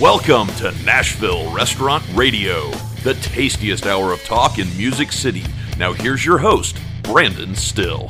[0.00, 2.72] Welcome to Nashville Restaurant Radio,
[3.04, 5.44] the tastiest hour of talk in Music City.
[5.78, 8.08] Now, here's your host, Brandon Styll.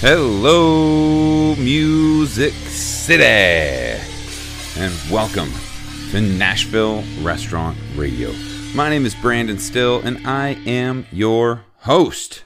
[0.00, 3.22] Hello, Music City,
[4.76, 5.52] and welcome
[6.10, 8.32] to Nashville Restaurant Radio.
[8.74, 12.42] My name is Brandon Styll, and I am your host.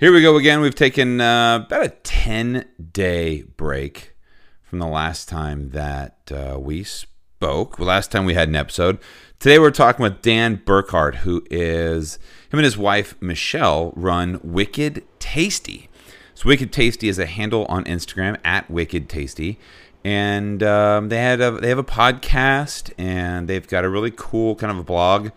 [0.00, 0.62] Here we go again.
[0.62, 4.16] We've taken uh, about a 10 day break
[4.62, 8.96] from the last time that uh, we spoke, last time we had an episode.
[9.38, 12.14] Today we're talking with Dan Burkard, who is,
[12.48, 15.90] him and his wife Michelle run Wicked Tasty.
[16.32, 19.58] So Wicked Tasty is a handle on Instagram at Wicked Tasty,
[20.02, 24.54] and um, they had a they have a podcast and they've got a really cool
[24.54, 25.28] kind of a blog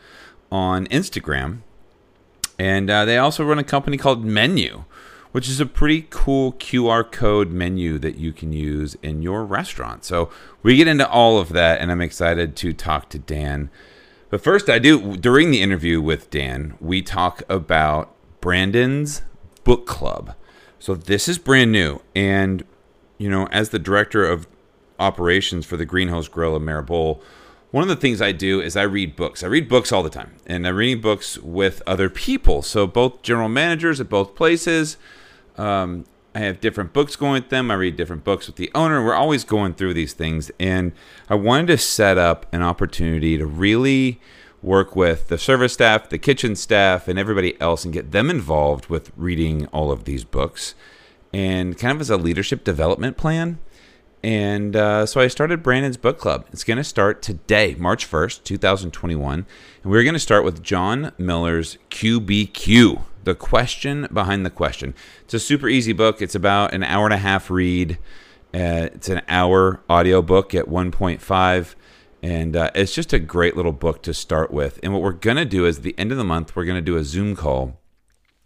[0.53, 1.63] on Instagram,
[2.63, 4.85] and uh, they also run a company called Menu,
[5.33, 10.05] which is a pretty cool QR code menu that you can use in your restaurant.
[10.05, 10.29] So
[10.61, 13.69] we get into all of that, and I'm excited to talk to Dan.
[14.29, 19.23] But first, I do during the interview with Dan, we talk about Brandon's
[19.65, 20.33] book club.
[20.79, 22.63] So this is brand new, and
[23.17, 24.47] you know, as the director of
[24.99, 27.21] operations for the Greenhouse Grill and Maribol,
[27.73, 29.41] one of the things I do is I read books.
[29.41, 32.61] I read books all the time, and I'm reading books with other people.
[32.61, 34.95] So both general managers at both places.
[35.57, 37.71] Um, I have different books going with them.
[37.71, 39.03] I read different books with the owner.
[39.03, 40.91] We're always going through these things, and
[41.27, 44.21] I wanted to set up an opportunity to really
[44.61, 48.85] work with the service staff, the kitchen staff, and everybody else and get them involved
[48.85, 50.75] with reading all of these books
[51.33, 53.57] and kind of as a leadership development plan.
[54.23, 56.45] And uh, so I started Brandon's Book Club.
[56.53, 59.45] It's going to start today, March 1st, 2021.
[59.83, 64.93] And we're going to start with John Miller's QBQ, The Question Behind the Question.
[65.25, 66.21] It's a super easy book.
[66.21, 67.97] It's about an hour and a half read.
[68.53, 71.75] Uh, it's an hour audio book at 1.5
[72.23, 74.79] and uh, it's just a great little book to start with.
[74.81, 76.81] And what we're going to do is the end of the month, we're going to
[76.81, 77.81] do a Zoom call.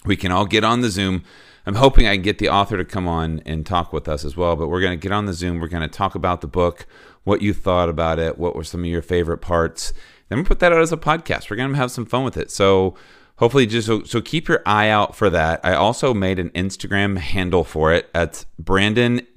[0.03, 1.23] We can all get on the Zoom.
[1.67, 4.37] I'm hoping I can get the author to come on and talk with us as
[4.37, 4.55] well.
[4.55, 5.59] But we're going to get on the Zoom.
[5.59, 6.87] We're going to talk about the book,
[7.25, 9.91] what you thought about it, what were some of your favorite parts.
[10.29, 11.49] Then we put that out as a podcast.
[11.49, 12.51] We're going to have some fun with it.
[12.51, 12.95] So
[13.35, 15.59] hopefully, just so, so keep your eye out for that.
[15.61, 18.13] I also made an Instagram handle for it.
[18.13, 19.27] That's Brandon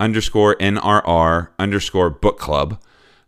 [0.00, 2.82] underscore NRR underscore book club.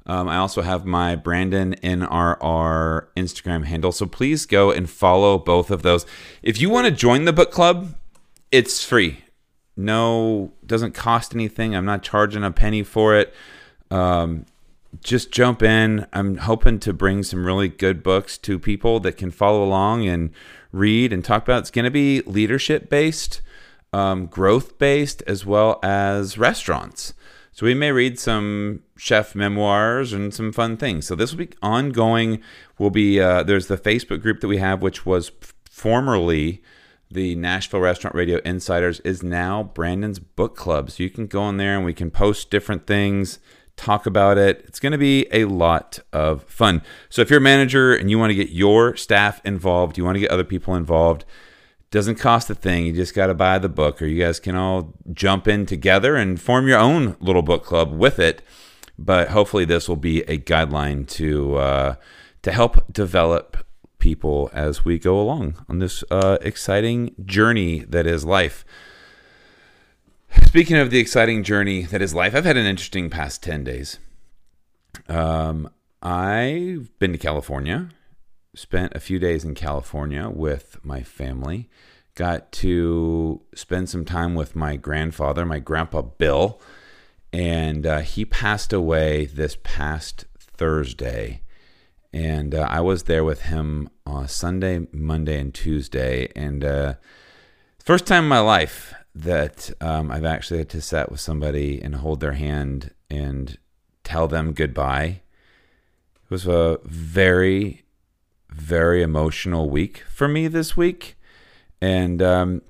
[0.04, 3.92] Um, I also have my Brandon NRR Instagram handle.
[3.92, 6.04] So please go and follow both of those.
[6.42, 7.94] If you want to join the book club,
[8.50, 9.24] it's free.
[9.76, 11.74] No, doesn't cost anything.
[11.74, 13.32] I'm not charging a penny for it.
[13.90, 14.46] Um,
[15.02, 16.06] just jump in.
[16.12, 20.30] I'm hoping to bring some really good books to people that can follow along and
[20.72, 21.60] read and talk about.
[21.60, 23.40] It's going to be leadership based,
[23.92, 27.14] um, growth based, as well as restaurants.
[27.52, 31.06] So we may read some chef memoirs and some fun things.
[31.06, 32.40] So this will be ongoing.
[32.78, 35.32] Will be uh, there's the Facebook group that we have, which was
[35.68, 36.62] formerly
[37.10, 40.90] the Nashville Restaurant Radio Insiders, is now Brandon's Book Club.
[40.90, 43.38] So you can go in there and we can post different things,
[43.76, 44.64] talk about it.
[44.66, 46.82] It's going to be a lot of fun.
[47.08, 50.16] So if you're a manager and you want to get your staff involved, you want
[50.16, 51.24] to get other people involved
[51.90, 52.86] doesn't cost a thing.
[52.86, 56.16] You just got to buy the book, or you guys can all jump in together
[56.16, 58.42] and form your own little book club with it.
[58.98, 61.94] But hopefully, this will be a guideline to uh,
[62.42, 63.56] to help develop
[63.98, 68.64] people as we go along on this uh, exciting journey that is life.
[70.44, 73.98] Speaking of the exciting journey that is life, I've had an interesting past ten days.
[75.08, 75.70] Um,
[76.02, 77.88] I've been to California
[78.54, 81.68] spent a few days in California with my family.
[82.14, 86.60] Got to spend some time with my grandfather, my grandpa Bill,
[87.32, 91.42] and uh, he passed away this past Thursday.
[92.12, 96.32] And uh, I was there with him uh, Sunday, Monday, and Tuesday.
[96.34, 96.94] And uh,
[97.78, 101.96] first time in my life that um, I've actually had to sit with somebody and
[101.96, 103.58] hold their hand and
[104.04, 105.22] tell them goodbye.
[106.24, 107.84] It was a very
[108.50, 111.16] very emotional week for me this week.
[111.80, 112.62] And um,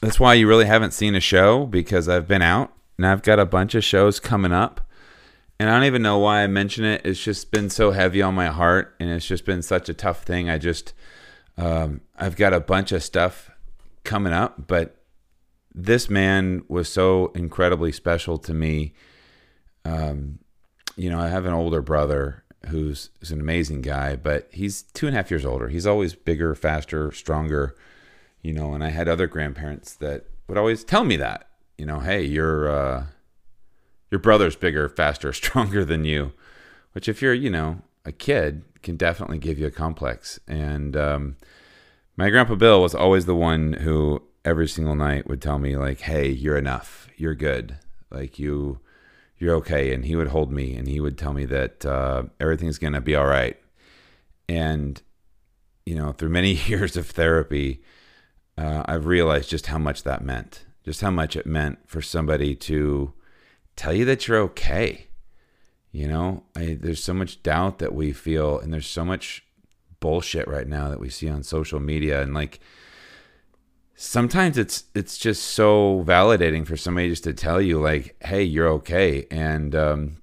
[0.00, 3.38] that's why you really haven't seen a show because I've been out and I've got
[3.38, 4.80] a bunch of shows coming up.
[5.60, 7.02] And I don't even know why I mention it.
[7.04, 10.22] It's just been so heavy on my heart and it's just been such a tough
[10.22, 10.48] thing.
[10.48, 10.92] I just,
[11.56, 13.50] um, I've got a bunch of stuff
[14.04, 15.02] coming up, but
[15.74, 18.94] this man was so incredibly special to me.
[19.84, 20.38] Um,
[20.96, 25.08] you know, I have an older brother who's, who's an amazing guy, but he's two
[25.08, 25.68] and a half years older.
[25.68, 27.74] He's always bigger, faster, stronger,
[28.42, 28.74] you know.
[28.74, 32.68] And I had other grandparents that would always tell me that, you know, hey, your
[32.68, 33.06] uh,
[34.10, 36.32] your brother's bigger, faster, stronger than you,
[36.92, 40.38] which if you're, you know, a kid, can definitely give you a complex.
[40.46, 41.36] And um,
[42.16, 46.00] my grandpa Bill was always the one who every single night would tell me like,
[46.00, 47.08] "Hey, you're enough.
[47.16, 47.78] You're good.
[48.10, 48.80] Like you,
[49.38, 52.78] you're okay." And he would hold me and he would tell me that uh, everything's
[52.78, 53.56] gonna be all right.
[54.48, 55.00] And
[55.84, 57.82] you know, through many years of therapy,
[58.56, 60.64] uh, I've realized just how much that meant.
[60.84, 63.12] Just how much it meant for somebody to
[63.78, 65.06] tell you that you're okay.
[65.90, 69.44] You know, I, there's so much doubt that we feel, and there's so much
[70.00, 72.60] bullshit right now that we see on social media, and like
[73.94, 78.68] sometimes it's it's just so validating for somebody just to tell you like, "Hey, you're
[78.68, 80.18] okay," and um,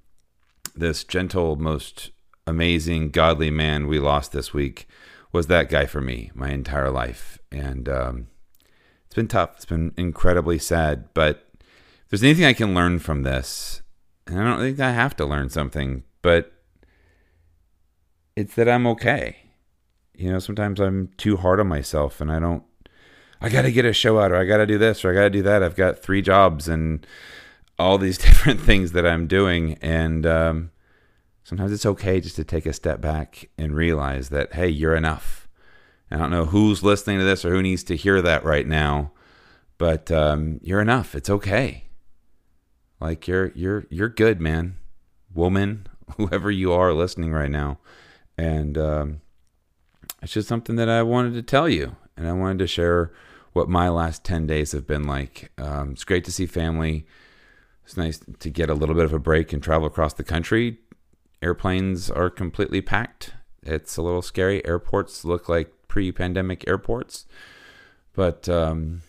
[0.76, 2.12] this gentle, most
[2.46, 4.88] amazing, godly man we lost this week
[5.32, 8.28] was that guy for me my entire life, and um,
[9.06, 9.54] it's been tough.
[9.56, 11.45] It's been incredibly sad, but
[12.16, 13.82] there's anything I can learn from this,
[14.26, 16.54] and I don't think I have to learn something, but
[18.38, 19.36] it's that I'm okay.
[20.14, 22.64] You know, sometimes I'm too hard on myself and I don't,
[23.42, 25.14] I got to get a show out or I got to do this or I
[25.14, 25.62] got to do that.
[25.62, 27.06] I've got three jobs and
[27.78, 29.78] all these different things that I'm doing.
[29.82, 30.72] And um,
[31.44, 35.50] sometimes it's okay just to take a step back and realize that, hey, you're enough.
[36.10, 39.12] I don't know who's listening to this or who needs to hear that right now,
[39.78, 41.14] but um, you're enough.
[41.14, 41.85] It's okay.
[43.00, 44.78] Like you're you're you're good, man,
[45.34, 45.88] woman,
[46.18, 47.80] whoever you are listening right now,
[48.38, 49.22] and um,
[50.22, 53.12] it's just something that I wanted to tell you, and I wanted to share
[53.54, 55.52] what my last ten days have been like.
[55.58, 57.06] Um, it's great to see family.
[57.84, 60.80] It's nice to get a little bit of a break and travel across the country.
[61.42, 63.34] Airplanes are completely packed.
[63.62, 64.66] It's a little scary.
[64.66, 67.26] Airports look like pre-pandemic airports,
[68.14, 69.02] but um,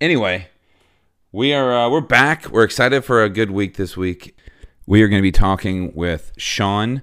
[0.00, 0.48] anyway
[1.30, 2.48] we are uh, we're back.
[2.48, 4.34] We're excited for a good week this week.
[4.86, 7.02] We are going to be talking with Sean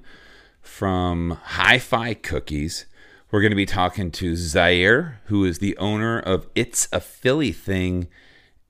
[0.62, 2.88] from Hi-Fi Cookies.
[3.30, 7.52] We're going to be talking to Zaire, who is the owner of It's a Philly
[7.52, 8.08] Thing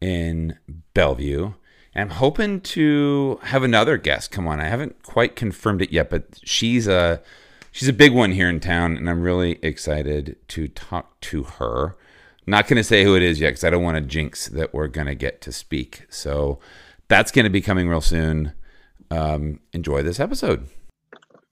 [0.02, 0.60] in
[0.94, 1.54] Bellevue.
[1.96, 4.60] I'm hoping to have another guest come on.
[4.60, 7.22] I haven't quite confirmed it yet, but she's a
[7.72, 11.96] she's a big one here in town, and I'm really excited to talk to her.
[12.48, 14.74] Not going to say who it is yet because I don't want to jinx that
[14.74, 16.06] we're going to get to speak.
[16.10, 16.60] So
[17.08, 18.54] that's going to be coming real soon.
[19.10, 20.68] Um, enjoy this episode.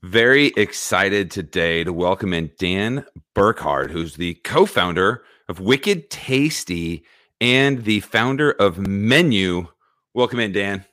[0.02, 7.04] Very excited today to welcome in Dan Burkard, who's the co founder of Wicked Tasty
[7.40, 9.66] and the founder of Menu.
[10.12, 10.84] Welcome in, Dan.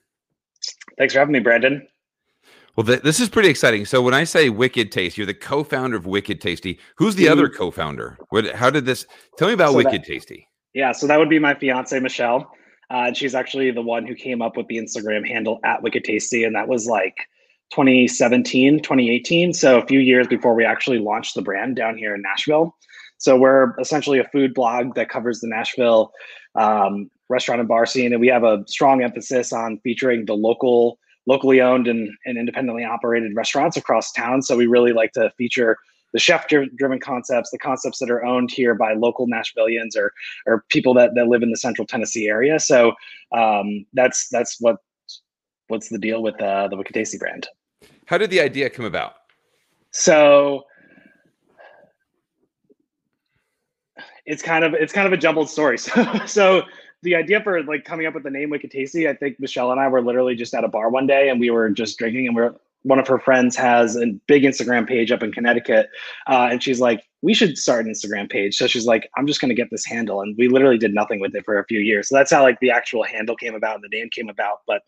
[0.98, 1.88] Thanks for having me, Brandon.
[2.76, 3.86] Well, th- this is pretty exciting.
[3.86, 6.80] So when I say Wicked Tasty, you're the co-founder of Wicked Tasty.
[6.96, 7.34] Who's the mm-hmm.
[7.34, 8.18] other co-founder?
[8.30, 8.46] What?
[8.56, 9.06] How did this?
[9.38, 10.48] Tell me about so Wicked that, Tasty.
[10.74, 12.50] Yeah, so that would be my fiance Michelle,
[12.90, 16.06] uh, and she's actually the one who came up with the Instagram handle at Wicked
[16.06, 17.16] Tasty, and that was like
[17.72, 19.54] 2017, 2018.
[19.54, 22.76] So a few years before we actually launched the brand down here in Nashville.
[23.18, 26.12] So we're essentially a food blog that covers the Nashville
[26.56, 30.98] um, restaurant and bar scene, and we have a strong emphasis on featuring the local
[31.28, 34.42] locally owned and, and independently operated restaurants across town.
[34.42, 35.78] So we really like to feature
[36.14, 40.14] the chef driven concepts, the concepts that are owned here by local Nashvillians or
[40.46, 42.60] or people that, that live in the central Tennessee area.
[42.60, 42.94] So
[43.32, 44.78] um, that's that's what
[45.68, 47.48] what's the deal with uh, the Wicked Tasty brand.
[48.06, 49.14] How did the idea come about?
[49.92, 50.64] So
[54.26, 55.78] it's kind of it's kind of a jumbled story.
[55.88, 56.62] So so
[57.04, 59.80] the idea for like coming up with the name Wicked Tasty, I think Michelle and
[59.80, 62.36] I were literally just at a bar one day and we were just drinking and
[62.36, 65.90] we are one of her friends has a big Instagram page up in Connecticut.
[66.28, 68.56] Uh, and she's like, we should start an Instagram page.
[68.56, 70.22] So she's like, I'm just going to get this handle.
[70.22, 72.10] And we literally did nothing with it for a few years.
[72.10, 74.62] So that's how like the actual handle came about and the name came about.
[74.66, 74.82] But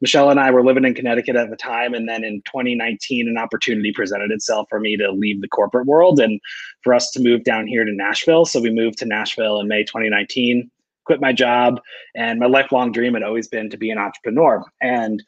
[0.00, 1.94] Michelle and I were living in Connecticut at the time.
[1.94, 6.20] And then in 2019, an opportunity presented itself for me to leave the corporate world
[6.20, 6.40] and
[6.84, 8.44] for us to move down here to Nashville.
[8.44, 10.70] So we moved to Nashville in May 2019
[11.04, 11.80] quit my job.
[12.14, 14.64] And my lifelong dream had always been to be an entrepreneur.
[14.80, 15.22] And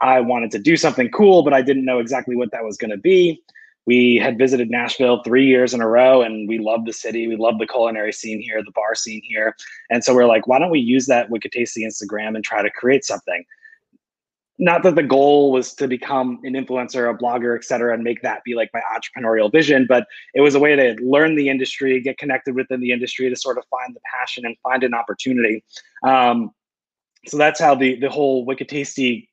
[0.00, 2.90] I wanted to do something cool, but I didn't know exactly what that was going
[2.90, 3.42] to be.
[3.86, 7.26] We had visited Nashville three years in a row and we loved the city.
[7.26, 9.56] We loved the culinary scene here, the bar scene here.
[9.88, 12.70] And so we're like, why don't we use that Wicked Tasty Instagram and try to
[12.70, 13.44] create something?
[14.58, 18.20] Not that the goal was to become an influencer, a blogger, et cetera, and make
[18.22, 22.00] that be like my entrepreneurial vision, but it was a way to learn the industry,
[22.00, 25.62] get connected within the industry to sort of find the passion and find an opportunity.
[26.02, 26.50] Um,
[27.26, 29.28] so that's how the the whole Wicked Tasty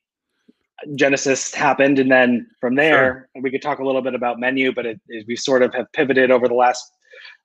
[0.94, 3.42] genesis happened, and then from there sure.
[3.42, 5.90] we could talk a little bit about menu, but it, it, we sort of have
[5.92, 6.92] pivoted over the last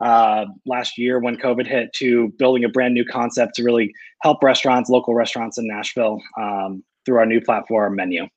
[0.02, 4.44] uh, last year when COVID hit to building a brand new concept to really help
[4.44, 8.28] restaurants, local restaurants in Nashville um, through our new platform menu.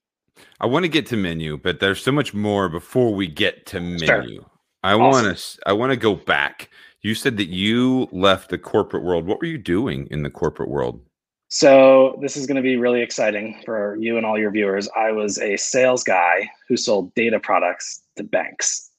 [0.60, 3.80] I want to get to menu, but there's so much more before we get to
[3.80, 4.06] menu.
[4.06, 4.50] Sure.
[4.82, 5.00] I awesome.
[5.00, 6.70] want to I want to go back.
[7.02, 9.26] You said that you left the corporate world.
[9.26, 11.00] What were you doing in the corporate world?
[11.48, 14.88] So this is going to be really exciting for you and all your viewers.
[14.96, 18.90] I was a sales guy who sold data products to banks.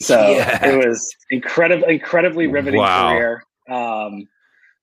[0.00, 0.64] So yeah.
[0.64, 3.10] it was incredibly, incredibly riveting wow.
[3.10, 3.44] career.
[3.68, 4.28] Um,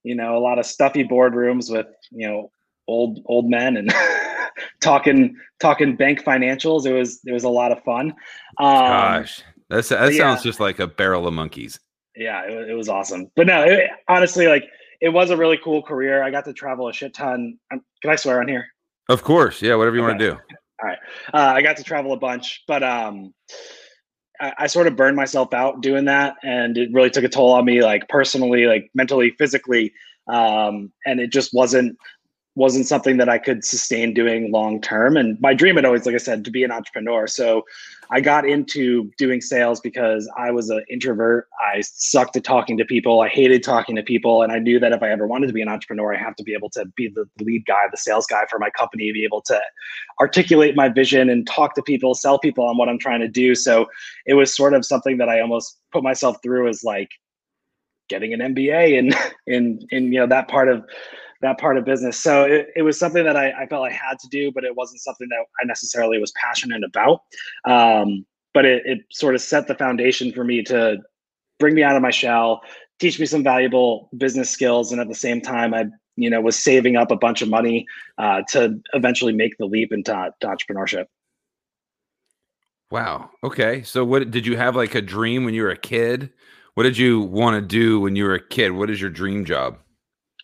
[0.03, 2.51] you know, a lot of stuffy boardrooms with you know
[2.89, 3.93] old old men and
[4.81, 6.85] talking talking bank financials.
[6.85, 8.11] It was it was a lot of fun.
[8.57, 10.17] Um, Gosh, that's that yeah.
[10.17, 11.79] sounds just like a barrel of monkeys.
[12.15, 13.31] Yeah, it, it was awesome.
[13.35, 14.65] But no, it, honestly, like
[15.01, 16.23] it was a really cool career.
[16.23, 17.57] I got to travel a shit ton.
[17.71, 18.67] Um, can I swear on here?
[19.07, 19.61] Of course.
[19.61, 20.09] Yeah, whatever you okay.
[20.09, 20.37] want to do.
[20.81, 20.97] All right.
[21.33, 23.33] Uh, I got to travel a bunch, but um,
[24.39, 27.51] I, I, sort of burned myself out doing that, and it really took a toll
[27.51, 29.93] on me, like personally, like mentally, physically.
[30.27, 31.97] Um, and it just wasn't
[32.59, 35.15] wasn't something that I could sustain doing long term.
[35.15, 37.25] And my dream had always, like I said, to be an entrepreneur.
[37.25, 37.65] So
[38.11, 41.47] I got into doing sales because I was an introvert.
[41.73, 43.21] I sucked at talking to people.
[43.21, 44.41] I hated talking to people.
[44.43, 46.43] And I knew that if I ever wanted to be an entrepreneur, I have to
[46.43, 49.41] be able to be the lead guy, the sales guy for my company, be able
[49.43, 49.61] to
[50.19, 53.55] articulate my vision and talk to people, sell people on what I'm trying to do.
[53.55, 53.87] So
[54.25, 57.09] it was sort of something that I almost put myself through as like
[58.09, 59.15] getting an MBA and
[59.47, 60.83] in in you know that part of
[61.41, 62.17] that part of business.
[62.17, 64.75] So it, it was something that I, I, felt I had to do, but it
[64.75, 67.21] wasn't something that I necessarily was passionate about.
[67.65, 70.97] Um, but it, it sort of set the foundation for me to
[71.59, 72.61] bring me out of my shell,
[72.99, 76.57] teach me some valuable business skills, and at the same time, I you know was
[76.57, 77.85] saving up a bunch of money
[78.17, 81.05] uh, to eventually make the leap into to entrepreneurship.
[82.91, 83.29] Wow.
[83.43, 83.83] Okay.
[83.83, 86.31] So what did you have like a dream when you were a kid?
[86.73, 88.71] What did you want to do when you were a kid?
[88.71, 89.77] What is your dream job?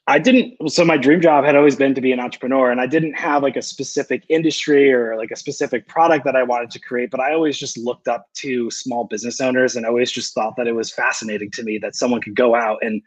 [0.07, 0.69] I didn't.
[0.69, 3.41] So my dream job had always been to be an entrepreneur, and I didn't have
[3.41, 7.09] like a specific industry or like a specific product that I wanted to create.
[7.09, 10.67] But I always just looked up to small business owners, and always just thought that
[10.67, 13.01] it was fascinating to me that someone could go out and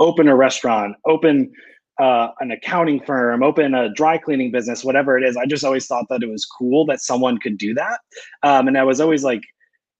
[0.00, 1.50] open a restaurant, open
[1.98, 5.38] uh, an accounting firm, open a dry cleaning business, whatever it is.
[5.38, 8.00] I just always thought that it was cool that someone could do that,
[8.42, 9.44] um, and I was always like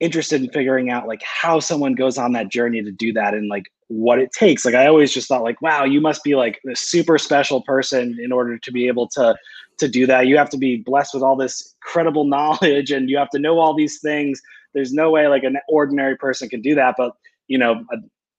[0.00, 3.48] interested in figuring out like how someone goes on that journey to do that and
[3.48, 4.64] like what it takes.
[4.64, 8.18] Like I always just thought like, wow, you must be like a super special person
[8.22, 9.36] in order to be able to
[9.78, 10.26] to do that.
[10.26, 13.58] You have to be blessed with all this credible knowledge and you have to know
[13.58, 14.40] all these things.
[14.72, 17.12] There's no way like an ordinary person can do that, but
[17.48, 17.96] you know, I,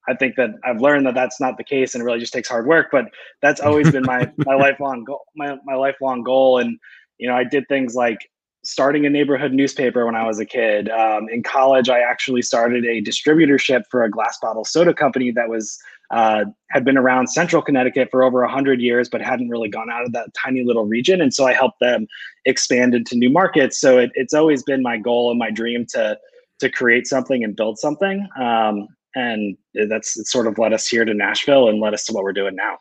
[0.08, 2.48] I think that I've learned that that's not the case and it really just takes
[2.48, 3.06] hard work, but
[3.42, 6.78] that's always been my my lifelong goal, my my lifelong goal and
[7.18, 8.18] you know, I did things like
[8.66, 10.90] starting a neighborhood newspaper when I was a kid.
[10.90, 15.48] Um, in college, I actually started a distributorship for a glass bottle soda company that
[15.48, 15.78] was
[16.10, 20.04] uh, had been around Central Connecticut for over hundred years, but hadn't really gone out
[20.04, 21.20] of that tiny little region.
[21.20, 22.06] And so I helped them
[22.44, 23.80] expand into new markets.
[23.80, 26.18] So it, it's always been my goal and my dream to
[26.58, 28.26] to create something and build something.
[28.40, 29.56] Um, and
[29.88, 32.56] that's sort of led us here to Nashville and led us to what we're doing
[32.56, 32.78] now.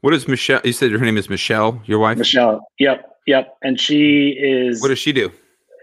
[0.00, 0.60] What is Michelle?
[0.64, 2.18] You said her name is Michelle, your wife?
[2.18, 2.66] Michelle.
[2.78, 3.04] Yep.
[3.28, 3.58] Yep.
[3.62, 4.80] And she is.
[4.80, 5.30] What does she do?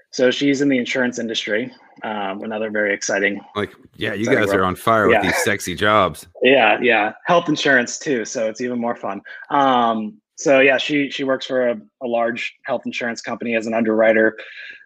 [0.09, 1.71] So she's in the insurance industry.
[2.03, 3.39] Um, another very exciting.
[3.55, 5.19] Like, yeah, you guys are on fire yeah.
[5.19, 6.25] with these sexy jobs.
[6.41, 8.25] Yeah, yeah, health insurance too.
[8.25, 9.21] So it's even more fun.
[9.51, 13.75] Um, so yeah, she she works for a, a large health insurance company as an
[13.75, 14.37] underwriter,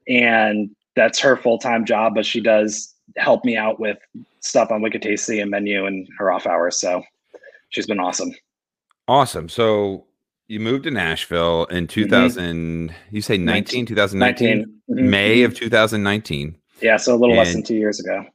[0.10, 2.14] and that's her full time job.
[2.14, 3.98] But she does help me out with
[4.42, 6.78] stuff on Wicked Tasty and menu and her off hours.
[6.78, 7.04] So
[7.70, 8.34] she's been awesome.
[9.08, 9.48] Awesome.
[9.48, 10.06] So
[10.50, 13.16] you moved to Nashville in 2000, mm-hmm.
[13.16, 15.10] you say 19, 2019, mm-hmm.
[15.10, 16.58] May of 2019.
[16.82, 18.26] Yeah, so a little less than two years ago.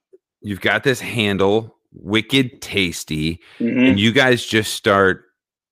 [0.40, 3.84] You've got this handle, Wicked Tasty, mm-hmm.
[3.84, 5.24] and you guys just start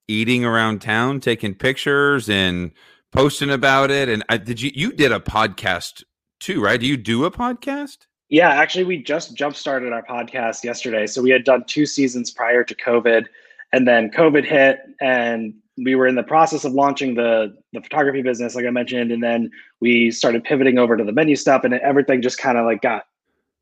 [0.08, 2.72] eating around town, taking pictures and
[3.12, 4.08] posting about it.
[4.08, 6.02] And I, did you you did a podcast
[6.40, 6.80] too, right?
[6.80, 7.98] Do you do a podcast?
[8.30, 11.06] Yeah, actually, we just jump started our podcast yesterday.
[11.06, 13.26] So we had done two seasons prior to COVID
[13.72, 18.22] and then COVID hit, and we were in the process of launching the the photography
[18.22, 19.50] business, like I mentioned, and then
[19.80, 23.04] we started pivoting over to the menu stuff, and everything just kind of like got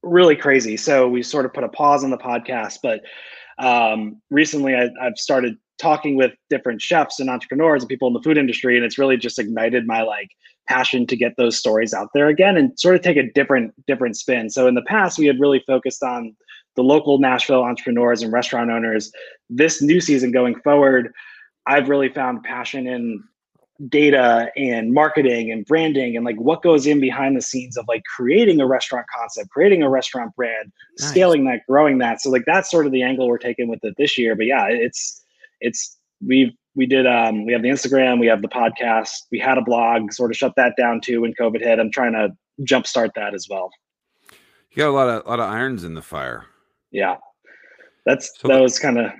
[0.03, 0.77] really crazy.
[0.77, 3.03] So we sort of put a pause on the podcast, but
[3.59, 8.23] um, recently I, I've started talking with different chefs and entrepreneurs and people in the
[8.23, 10.31] food industry, and it's really just ignited my like
[10.69, 14.17] passion to get those stories out there again and sort of take a different different
[14.17, 14.51] spin.
[14.51, 16.35] So in the past, we had really focused on
[16.77, 19.11] the local Nashville entrepreneurs and restaurant owners.
[19.49, 21.13] This new season going forward,
[21.67, 23.23] I've really found passion in
[23.89, 28.03] data and marketing and branding and like what goes in behind the scenes of like
[28.05, 31.09] creating a restaurant concept, creating a restaurant brand, nice.
[31.09, 32.21] scaling that, growing that.
[32.21, 34.37] So like that's sort of the angle we're taking with it this year.
[34.37, 35.23] But yeah, it's
[35.61, 39.57] it's we've we did um we have the Instagram, we have the podcast, we had
[39.57, 41.79] a blog, sort of shut that down too when COVID hit.
[41.79, 43.71] I'm trying to jumpstart that as well.
[44.73, 46.45] You got a lot of a lot of irons in the fire.
[46.91, 47.17] Yeah.
[48.07, 49.13] That's so was kind of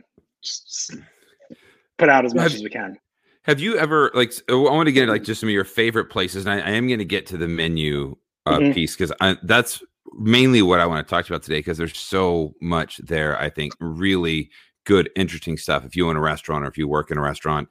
[2.01, 2.99] put out as much as we can.
[3.45, 4.33] Have you ever like?
[4.49, 6.87] I want to get like just some of your favorite places, and I, I am
[6.89, 8.17] going to get to the menu
[8.47, 8.73] uh, mm-hmm.
[8.73, 12.99] piece because that's mainly what I want to talk about today because there's so much
[12.99, 13.41] there.
[13.41, 14.51] I think really
[14.85, 15.85] good, interesting stuff.
[15.85, 17.69] If you own a restaurant or if you work in a restaurant,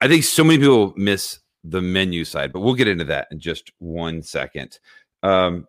[0.00, 3.38] I think so many people miss the menu side, but we'll get into that in
[3.38, 4.78] just one second.
[5.22, 5.66] Um,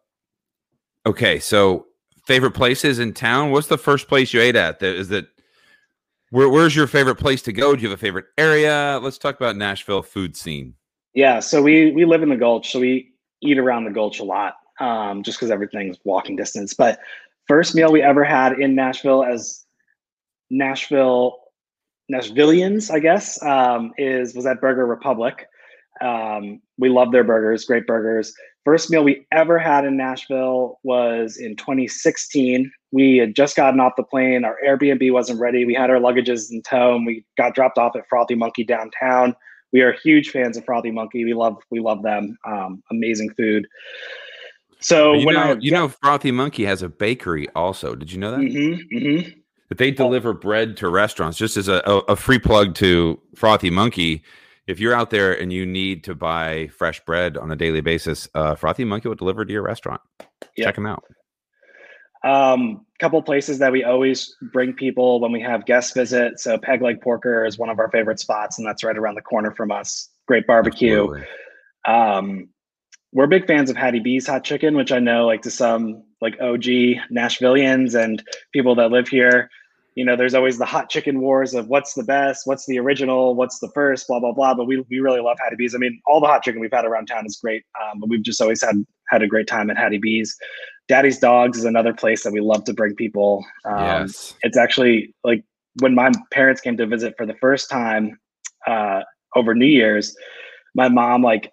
[1.06, 1.88] okay, so
[2.26, 3.52] favorite places in town.
[3.52, 4.82] What's the first place you ate at?
[4.82, 5.28] Is that
[6.32, 7.76] where, where's your favorite place to go?
[7.76, 9.00] Do you have a favorite area?
[9.02, 10.74] Let's talk about Nashville food scene.
[11.14, 13.12] Yeah, so we we live in the Gulch, so we
[13.42, 16.74] eat around the Gulch a lot, um, just because everything's walking distance.
[16.74, 17.00] But
[17.48, 19.66] first meal we ever had in Nashville as
[20.50, 21.38] Nashville
[22.12, 25.48] Nashvillians, I guess, um, is was at Burger Republic.
[26.00, 28.34] Um, we love their burgers, great burgers.
[28.64, 33.94] First meal we ever had in Nashville was in 2016 we had just gotten off
[33.96, 34.44] the plane.
[34.44, 35.66] Our Airbnb wasn't ready.
[35.66, 39.36] We had our luggages in tow and we got dropped off at Frothy Monkey downtown.
[39.72, 41.24] We are huge fans of Frothy Monkey.
[41.24, 42.38] We love we love them.
[42.46, 43.68] Um, amazing food.
[44.82, 47.96] So you when know, I you know Frothy Monkey has a bakery also.
[47.96, 48.40] Did you know that?
[48.40, 49.30] Mm-hmm, mm-hmm.
[49.70, 51.38] That they deliver bread to restaurants.
[51.38, 54.22] Just as a, a, a free plug to Frothy Monkey,
[54.68, 58.28] if you're out there and you need to buy fresh bread on a daily basis,
[58.36, 60.02] uh, Frothy Monkey will deliver to your restaurant.
[60.58, 60.66] Yep.
[60.66, 61.06] Check them out.
[62.24, 66.40] Um, couple places that we always bring people when we have guest visit.
[66.40, 69.22] So Peg Leg Porker is one of our favorite spots, and that's right around the
[69.22, 70.10] corner from us.
[70.28, 71.08] Great barbecue.
[71.88, 72.50] Um,
[73.12, 76.36] we're big fans of Hattie B's hot chicken, which I know like to some like
[76.40, 76.63] OG
[77.12, 78.24] Nashvillians and
[78.54, 79.50] people that live here.
[79.96, 83.36] You know, there's always the hot chicken wars of what's the best, what's the original,
[83.36, 84.53] what's the first, blah blah blah.
[84.53, 85.75] But we we really love Hattie B's.
[85.75, 88.22] I mean, all the hot chicken we've had around town is great, um, but we've
[88.22, 90.38] just always had had a great time at Hattie B's.
[90.92, 93.46] Daddy's Dogs is another place that we love to bring people.
[93.64, 94.34] Um, yes.
[94.42, 95.42] It's actually like
[95.80, 98.20] when my parents came to visit for the first time
[98.68, 100.14] uh, over New Year's,
[100.75, 101.50] my mom like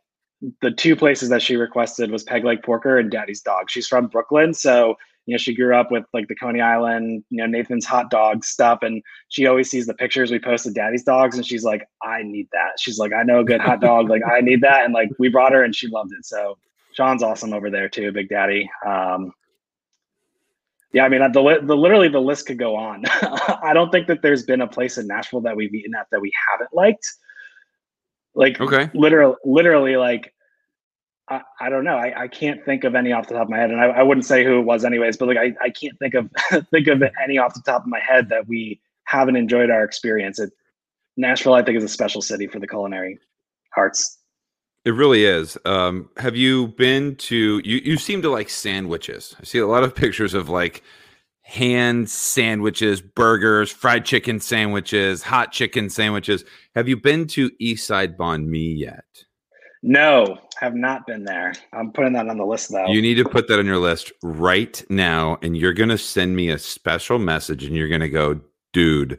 [0.61, 3.70] the two places that she requested was Peg Leg Porker and Daddy's Dog.
[3.70, 4.96] She's from Brooklyn, so
[5.27, 8.44] you know she grew up with like the Coney Island, you know Nathan's hot dog
[8.44, 12.24] stuff, and she always sees the pictures we posted Daddy's Dogs, and she's like, I
[12.24, 12.81] need that.
[12.81, 15.29] She's like, I know a good hot dog, like I need that, and like we
[15.29, 16.27] brought her, and she loved it.
[16.27, 16.59] So
[16.98, 18.68] Sean's awesome over there too, Big Daddy.
[18.84, 19.32] Um,
[20.92, 23.04] yeah, I mean, the, the literally the list could go on.
[23.62, 26.20] I don't think that there's been a place in Nashville that we've eaten at that
[26.20, 27.06] we haven't liked.
[28.34, 30.34] Like, okay, literally, literally, like,
[31.28, 31.96] I, I don't know.
[31.96, 34.02] I, I can't think of any off the top of my head, and I, I
[34.02, 35.16] wouldn't say who it was anyways.
[35.16, 36.28] But like, I, I can't think of
[36.72, 40.40] think of any off the top of my head that we haven't enjoyed our experience.
[40.40, 40.50] It,
[41.16, 43.20] Nashville, I think, is a special city for the culinary
[43.76, 44.17] arts.
[44.84, 45.58] It really is.
[45.64, 49.36] Um, have you been to you you seem to like sandwiches.
[49.40, 50.82] I see a lot of pictures of like
[51.42, 56.44] hand sandwiches, burgers, fried chicken sandwiches, hot chicken sandwiches.
[56.74, 59.04] Have you been to East Side Banh Mi yet?
[59.82, 61.54] No, have not been there.
[61.72, 62.88] I'm putting that on the list though.
[62.88, 66.36] You need to put that on your list right now and you're going to send
[66.36, 68.40] me a special message and you're going to go,
[68.72, 69.18] "Dude,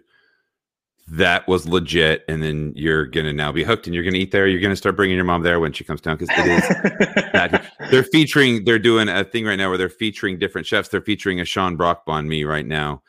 [1.12, 4.48] that was legit and then you're gonna now be hooked and you're gonna eat there
[4.48, 6.68] you're gonna start bringing your mom there when she comes down because it is
[7.34, 10.90] that, they're featuring they're doing a thing right now where they're featuring different chefs.
[10.90, 13.02] They're featuring a sean brock banh mi right now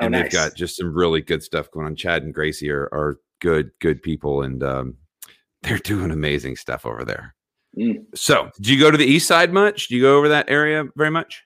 [0.00, 0.22] oh, and nice.
[0.22, 1.96] they've got just some really good stuff going on.
[1.96, 4.96] Chad and gracie are, are good good people and um,
[5.62, 7.34] they're doing amazing stuff over there.
[7.78, 8.04] Mm.
[8.16, 9.88] so do you go to the east side much?
[9.88, 11.44] Do you go over that area very much?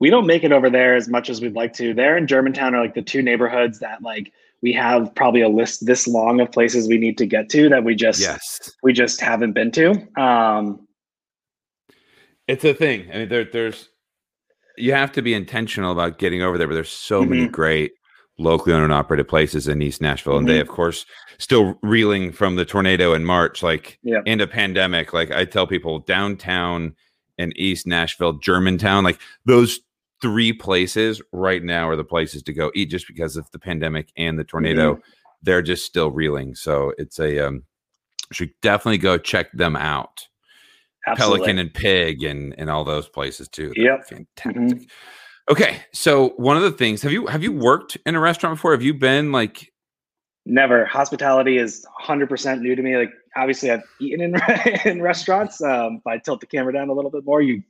[0.00, 1.94] We don't make it over there as much as we'd like to.
[1.94, 4.32] There in germantown are like the two neighborhoods that like
[4.62, 7.84] we have probably a list this long of places we need to get to that
[7.84, 8.70] we just yes.
[8.82, 10.20] we just haven't been to.
[10.20, 10.86] Um,
[12.46, 13.08] it's a thing.
[13.12, 13.88] I mean, there, there's
[14.76, 17.30] you have to be intentional about getting over there, but there's so mm-hmm.
[17.30, 17.92] many great
[18.38, 20.56] locally owned and operated places in East Nashville, and mm-hmm.
[20.56, 21.06] they, of course,
[21.38, 24.20] still reeling from the tornado in March, like yeah.
[24.26, 25.12] and a pandemic.
[25.12, 26.94] Like I tell people, downtown
[27.38, 29.80] and East Nashville, Germantown, like those
[30.20, 34.12] three places right now are the places to go eat just because of the pandemic
[34.16, 34.94] and the tornado.
[34.94, 35.00] Mm-hmm.
[35.42, 36.54] They're just still reeling.
[36.54, 37.64] So it's a um
[38.32, 40.26] should definitely go check them out.
[41.06, 41.38] Absolutely.
[41.38, 43.72] Pelican and Pig and and all those places too.
[43.76, 44.56] Yeah, fantastic.
[44.56, 44.82] Mm-hmm.
[45.50, 48.72] Okay, so one of the things have you have you worked in a restaurant before?
[48.72, 49.70] Have you been like
[50.46, 50.86] Never.
[50.86, 52.96] Hospitality is 100% new to me.
[52.96, 54.40] Like, obviously, I've eaten in,
[54.84, 55.62] in restaurants.
[55.62, 57.62] Um, if I tilt the camera down a little bit more, you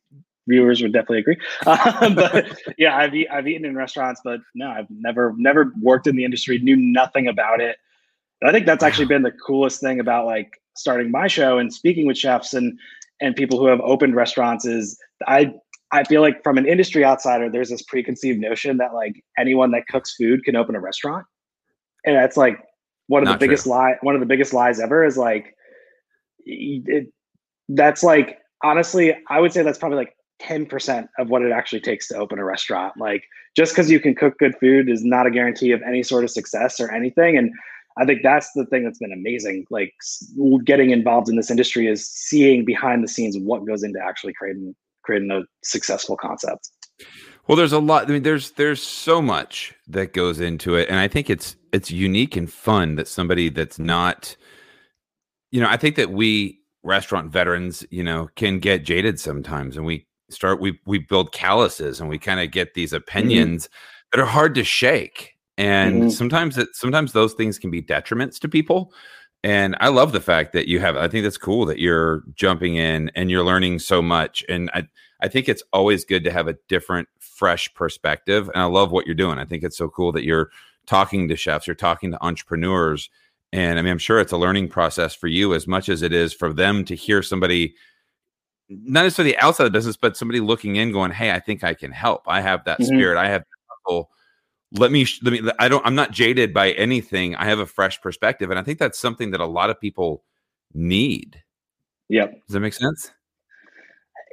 [0.49, 1.37] viewers would definitely agree.
[1.67, 6.17] Um, but yeah, I've, I've eaten in restaurants, but no, I've never, never worked in
[6.17, 7.77] the industry, knew nothing about it.
[8.41, 11.73] And I think that's actually been the coolest thing about like starting my show and
[11.73, 12.79] speaking with chefs and,
[13.21, 15.53] and people who have opened restaurants is I
[15.93, 19.87] I feel like from an industry outsider, there's this preconceived notion that like anyone that
[19.89, 21.27] cooks food can open a restaurant,
[22.05, 22.59] and that's like
[23.09, 23.97] one of Not the biggest lie.
[24.03, 25.55] One of the biggest lies ever is like,
[26.47, 27.09] it,
[27.69, 31.81] that's like honestly, I would say that's probably like ten percent of what it actually
[31.81, 32.95] takes to open a restaurant.
[32.99, 33.25] Like
[33.57, 36.31] just because you can cook good food is not a guarantee of any sort of
[36.31, 37.53] success or anything, and
[37.99, 39.67] I think that's the thing that's been amazing.
[39.71, 39.93] Like
[40.65, 44.75] getting involved in this industry is seeing behind the scenes what goes into actually creating
[45.03, 46.71] creating a successful concept.
[47.47, 48.09] Well, there's a lot.
[48.09, 51.91] I mean, there's there's so much that goes into it, and I think it's it's
[51.91, 54.37] unique and fun that somebody that's not,
[55.51, 59.85] you know, I think that we restaurant veterans, you know, can get jaded sometimes, and
[59.85, 62.97] we start we we build calluses, and we kind of get these mm-hmm.
[62.97, 64.09] opinions mm-hmm.
[64.13, 66.09] that are hard to shake, and mm-hmm.
[66.11, 68.93] sometimes it sometimes those things can be detriments to people.
[69.43, 72.77] And I love the fact that you have, I think that's cool that you're jumping
[72.77, 74.45] in and you're learning so much.
[74.51, 74.87] And I,
[75.23, 78.51] I think it's always good to have a different, fresh perspective.
[78.53, 79.39] And I love what you're doing.
[79.39, 80.51] I think it's so cool that you're
[80.87, 83.09] talking to chefs, you're talking to entrepreneurs.
[83.51, 86.13] And I mean, I'm sure it's a learning process for you as much as it
[86.13, 87.75] is for them to hear somebody,
[88.71, 91.91] not necessarily outside the business, but somebody looking in going, Hey, I think I can
[91.91, 92.23] help.
[92.27, 92.97] I have that mm-hmm.
[92.97, 93.19] spirit.
[93.19, 93.45] I have
[94.73, 97.35] let me let me i don't i'm not jaded by anything.
[97.37, 98.51] I have a fresh perspective.
[98.51, 100.25] And i think that's something that a lot of people
[100.75, 101.43] need.
[102.09, 102.33] Yep.
[102.47, 103.11] Does that make sense?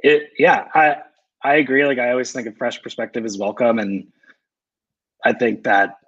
[0.02, 0.96] It yeah i
[1.42, 1.84] i agree.
[1.84, 4.06] Like i always think a fresh perspective is welcome and
[5.24, 5.98] i think that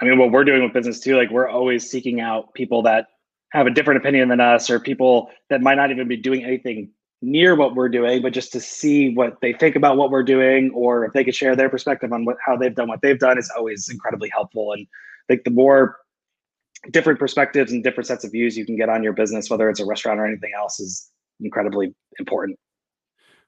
[0.00, 3.06] i mean what we're doing with business too like we're always seeking out people that
[3.52, 6.90] have a different opinion than us or people that might not even be doing anything
[7.22, 10.70] near what we're doing, but just to see what they think about what we're doing,
[10.74, 13.38] or if they could share their perspective on what how they've done what they've done,
[13.38, 14.72] is always incredibly helpful.
[14.72, 14.86] And
[15.28, 15.98] I think the more
[16.90, 19.80] different perspectives and different sets of views you can get on your business, whether it's
[19.80, 22.58] a restaurant or anything else, is incredibly important.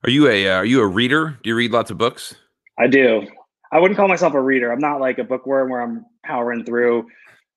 [0.05, 1.39] Are you a uh, are you a reader?
[1.43, 2.35] Do you read lots of books?
[2.79, 3.27] I do.
[3.71, 4.71] I wouldn't call myself a reader.
[4.71, 7.07] I'm not like a bookworm where I'm powering through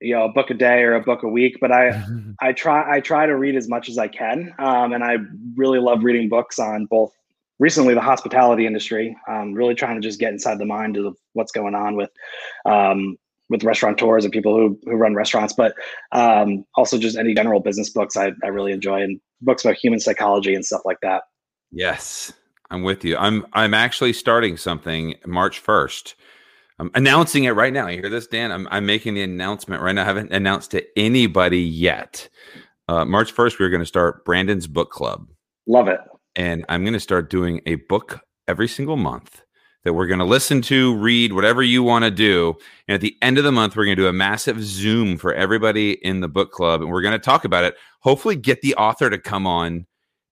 [0.02, 2.04] you know a book a day or a book a week but i
[2.42, 5.18] i try i try to read as much as i can um, and i
[5.56, 7.12] really love reading books on both
[7.60, 11.52] recently the hospitality industry um, really trying to just get inside the mind of what's
[11.52, 12.10] going on with
[12.66, 15.76] um, with restaurateurs and people who, who run restaurants but
[16.12, 20.00] um, also just any general business books I, I really enjoy and books about human
[20.00, 21.24] psychology and stuff like that.
[21.72, 22.34] Yes
[22.72, 23.18] i'm with you.
[23.18, 26.16] I'm i'm actually starting something march 1st
[26.78, 27.88] I'm announcing it right now.
[27.88, 28.52] You hear this, Dan?
[28.52, 30.02] I'm, I'm making the announcement right now.
[30.02, 32.28] I haven't announced to anybody yet.
[32.88, 35.28] Uh, March 1st, we're going to start Brandon's Book Club.
[35.68, 36.02] Love it.
[36.36, 39.42] And I'm going to start doing a book every single month
[39.86, 42.56] that we're going to listen to, read, whatever you want to do.
[42.88, 45.34] And at the end of the month, we're going to do a massive Zoom for
[45.34, 46.82] everybody in the book club.
[46.82, 47.76] And we're going to talk about it.
[48.02, 49.86] Hopefully, get the author to come on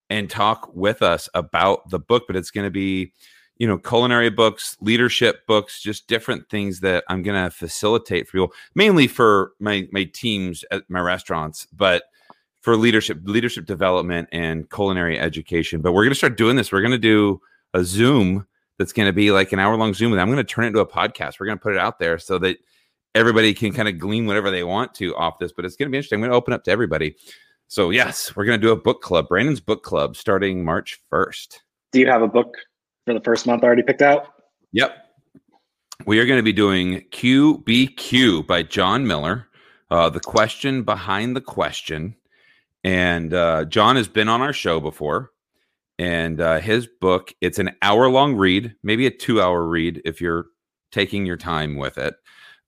[0.10, 2.24] and talk with us about the book.
[2.28, 3.14] But it's going to be
[3.58, 8.32] you know, culinary books, leadership books, just different things that I'm going to facilitate for
[8.34, 12.04] people, mainly for my my teams at my restaurants, but
[12.62, 15.82] for leadership leadership development and culinary education.
[15.82, 16.72] But we're going to start doing this.
[16.72, 17.42] We're going to do
[17.74, 18.48] a Zoom
[18.80, 20.70] that's going to be like an hour long Zoom, and I'm going to turn it
[20.70, 21.40] into a podcast.
[21.40, 22.58] We're going to put it out there so that
[23.14, 25.52] everybody can kind of glean whatever they want to off this.
[25.52, 26.18] But it's going to be interesting.
[26.18, 27.16] I'm going to open up to everybody.
[27.68, 31.60] So yes, we're going to do a book club, Brandon's book club, starting March 1st.
[31.92, 32.56] Do you have a book
[33.06, 34.34] for the first month already picked out?
[34.72, 34.98] Yep.
[36.06, 39.48] We are going to be doing QBQ by John Miller,
[39.90, 42.16] uh, the question behind the question.
[42.84, 45.32] And uh, John has been on our show before.
[46.00, 50.20] And uh, his book, it's an hour long read, maybe a two hour read if
[50.20, 50.48] you're
[50.92, 52.16] taking your time with it.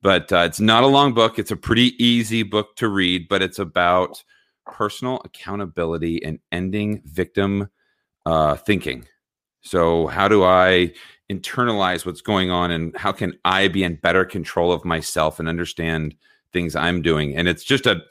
[0.01, 1.39] But uh, it's not a long book.
[1.39, 4.23] It's a pretty easy book to read, but it's about
[4.67, 7.69] personal accountability and ending victim
[8.25, 9.07] uh, thinking
[9.65, 10.93] so, how do I
[11.30, 15.49] internalize what's going on and how can I be in better control of myself and
[15.49, 16.15] understand
[16.54, 17.36] things I'm doing?
[17.36, 18.04] And it's just a,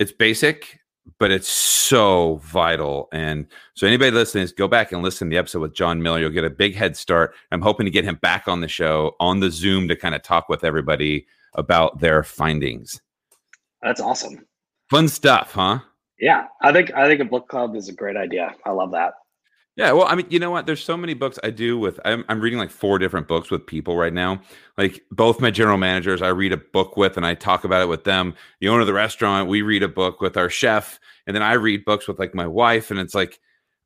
[0.00, 0.80] it's basic,
[1.20, 3.08] but it's so vital.
[3.12, 6.18] And so, anybody listening, is go back and listen to the episode with John Miller.
[6.18, 7.32] You'll get a big head start.
[7.52, 10.22] I'm hoping to get him back on the show on the Zoom to kind of
[10.24, 13.00] talk with everybody about their findings.
[13.82, 14.44] That's awesome.
[14.90, 15.78] Fun stuff, huh?
[16.18, 18.52] Yeah, I think I think a book club is a great idea.
[18.64, 19.14] I love that.
[19.78, 20.66] Yeah, well, I mean, you know what?
[20.66, 22.00] There's so many books I do with.
[22.04, 24.42] I'm, I'm reading like four different books with people right now.
[24.76, 27.88] Like both my general managers, I read a book with, and I talk about it
[27.88, 28.34] with them.
[28.58, 31.52] The owner of the restaurant, we read a book with our chef, and then I
[31.52, 33.38] read books with like my wife, and it's like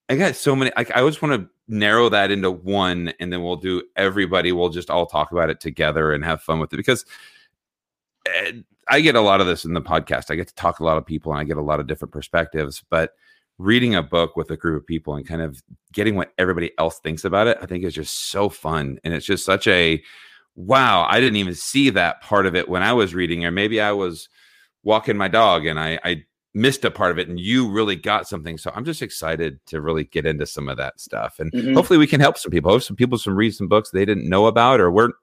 [0.09, 0.73] I got so many.
[0.79, 4.51] Like I just want to narrow that into one, and then we'll do everybody.
[4.51, 7.05] We'll just all talk about it together and have fun with it because
[8.27, 8.53] eh,
[8.89, 10.31] I get a lot of this in the podcast.
[10.31, 11.87] I get to talk to a lot of people, and I get a lot of
[11.87, 13.13] different perspectives, but
[13.63, 16.99] reading a book with a group of people and kind of getting what everybody else
[17.01, 18.99] thinks about it, I think is just so fun.
[19.05, 20.03] And it's just such a
[20.55, 23.81] wow, I didn't even see that part of it when I was reading, or maybe
[23.81, 24.29] I was
[24.85, 28.29] walking my dog and I, I missed a part of it and you really got
[28.29, 28.59] something.
[28.59, 31.37] So I'm just excited to really get into some of that stuff.
[31.39, 31.75] And mm-hmm.
[31.75, 32.71] hopefully we can help some people.
[32.71, 35.15] Hope some people some read some books they didn't know about or weren't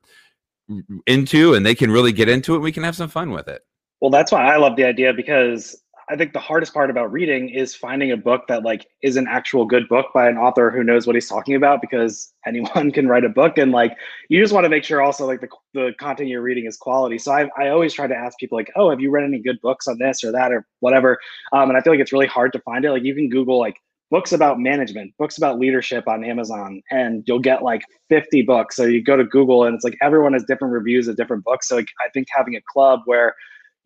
[1.05, 2.59] into and they can really get into it.
[2.59, 3.61] We can have some fun with it.
[4.01, 5.75] Well, that's why I love the idea because
[6.09, 9.27] I think the hardest part about reading is finding a book that like is an
[9.27, 13.07] actual good book by an author who knows what he's talking about because anyone can
[13.07, 13.95] write a book and like
[14.27, 17.19] you just want to make sure also like the, the content you're reading is quality.
[17.19, 19.61] So I, I always try to ask people like, oh, have you read any good
[19.61, 21.19] books on this or that or whatever?
[21.53, 22.91] Um, and I feel like it's really hard to find it.
[22.91, 23.77] Like you can Google like
[24.09, 28.75] books about management, books about leadership on Amazon, and you'll get like 50 books.
[28.75, 31.67] So you go to Google and it's like everyone has different reviews of different books.
[31.67, 33.35] So like, I think having a club where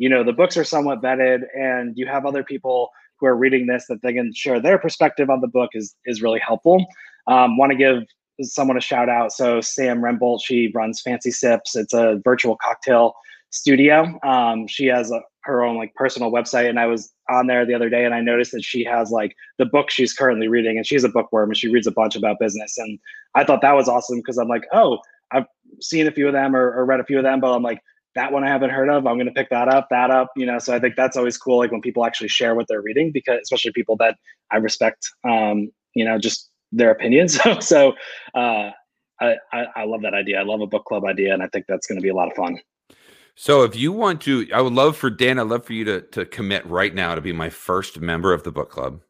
[0.04, 2.89] you know the books are somewhat vetted and you have other people
[3.20, 6.22] who are reading this that they can share their perspective on the book is is
[6.22, 6.86] really helpful.
[7.28, 8.04] Um, want to give
[8.42, 9.32] someone a shout out.
[9.32, 11.78] So sam rembolt she runs fancy sips.
[11.78, 13.13] It's a virtual cocktail
[13.52, 14.20] studio.
[14.24, 17.74] Um, she has a, her own like personal website and i was on there the
[17.74, 20.88] other day and i noticed that she has like the book she's currently reading and
[20.88, 22.98] she's a bookworm and she reads a bunch about business and
[23.36, 24.98] i thought that was awesome because i'm like oh
[25.34, 25.46] i've
[25.82, 27.82] seen a few of them or, or read a few of them but i'm like
[28.15, 29.08] that one I haven't heard of.
[29.08, 30.60] I'm going to pick that up, that up, you know.
[30.60, 33.39] So I think that's always cool, like when people actually share what they're reading, because
[33.41, 34.17] especially people that
[34.52, 37.39] I respect, um, you know, just their opinions.
[37.43, 37.93] So, so
[38.36, 38.71] uh,
[39.19, 40.39] I, I, I love that idea.
[40.39, 42.30] I love a book club idea, and I think that's going to be a lot
[42.30, 42.60] of fun.
[43.36, 45.39] So if you want to, I would love for Dan.
[45.39, 48.43] I'd love for you to to commit right now to be my first member of
[48.43, 49.02] the book club.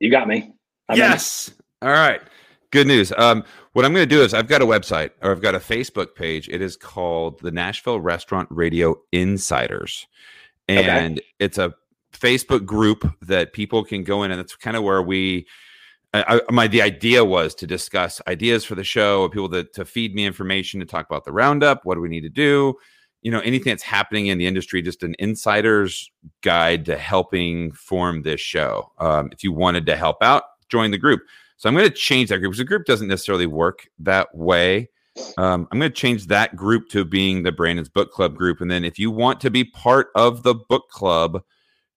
[0.00, 0.52] You got me.
[0.88, 1.48] I'm yes.
[1.48, 1.88] In.
[1.88, 2.20] All right.
[2.70, 3.12] Good news.
[3.16, 5.58] Um, what I'm going to do is I've got a website or I've got a
[5.58, 6.48] Facebook page.
[6.48, 10.06] It is called the Nashville Restaurant Radio Insiders,
[10.68, 11.26] and okay.
[11.40, 11.74] it's a
[12.12, 15.46] Facebook group that people can go in, and it's kind of where we.
[16.12, 20.14] I, my the idea was to discuss ideas for the show, people that to feed
[20.14, 21.84] me information to talk about the roundup.
[21.84, 22.74] What do we need to do?
[23.22, 26.10] You know, anything that's happening in the industry, just an insider's
[26.42, 28.92] guide to helping form this show.
[28.98, 31.22] Um, if you wanted to help out, join the group.
[31.60, 34.88] So I'm going to change that group because the group doesn't necessarily work that way.
[35.36, 38.62] Um, I'm going to change that group to being the Brandon's Book Club group.
[38.62, 41.42] And then if you want to be part of the book club,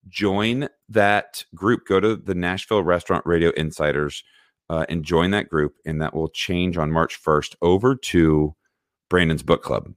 [0.10, 1.88] join that group.
[1.88, 4.26] Go to the Nashville Restaurant Radio Insiders
[4.70, 5.76] uh, and join that group.
[5.86, 8.54] And that will change on March 1st over to
[9.10, 9.94] Brandon's Book Club.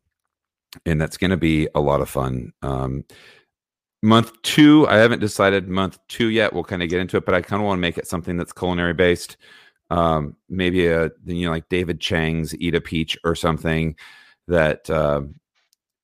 [0.84, 2.52] And that's going to be a lot of fun.
[2.62, 3.04] Um,
[4.06, 6.52] month two, I haven't decided month two yet.
[6.52, 8.36] We'll kind of get into it, but I kind of want to make it something
[8.36, 9.36] that's culinary based.
[9.90, 13.96] Um, maybe a you know like David Chang's Eat a Peach or something
[14.48, 15.22] that uh,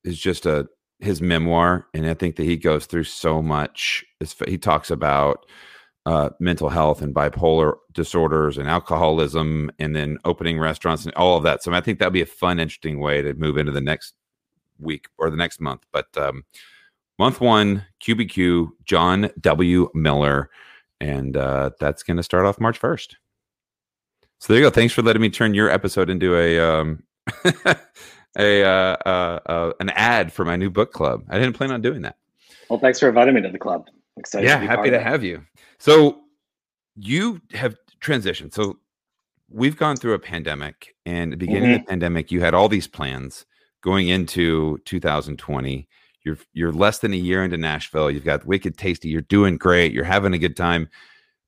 [0.03, 0.67] is just a
[0.99, 4.05] his memoir, and I think that he goes through so much.
[4.47, 5.45] He talks about
[6.05, 11.43] uh, mental health and bipolar disorders and alcoholism, and then opening restaurants and all of
[11.43, 11.63] that.
[11.63, 14.13] So I think that'd be a fun, interesting way to move into the next
[14.79, 15.85] week or the next month.
[15.91, 16.43] But um,
[17.19, 19.89] month one, QBQ, John W.
[19.93, 20.49] Miller.
[20.99, 23.15] And uh, that's going to start off March 1st.
[24.39, 24.69] So there you go.
[24.69, 27.03] Thanks for letting me turn your episode into a um,
[28.37, 31.23] a uh, uh, uh, an ad for my new book club.
[31.29, 32.17] I didn't plan on doing that.
[32.69, 33.87] Well, thanks for inviting me to the club.
[34.17, 34.47] excited.
[34.47, 35.45] Yeah, to happy to have you.
[35.79, 36.19] So
[36.95, 38.53] you have transitioned.
[38.53, 38.79] So
[39.49, 41.75] we've gone through a pandemic, and the beginning mm-hmm.
[41.75, 43.45] of the pandemic, you had all these plans
[43.81, 45.87] going into 2020
[46.23, 48.09] you're you're less than a year into Nashville.
[48.09, 49.09] You've got wicked tasty.
[49.09, 49.91] You're doing great.
[49.91, 50.89] You're having a good time.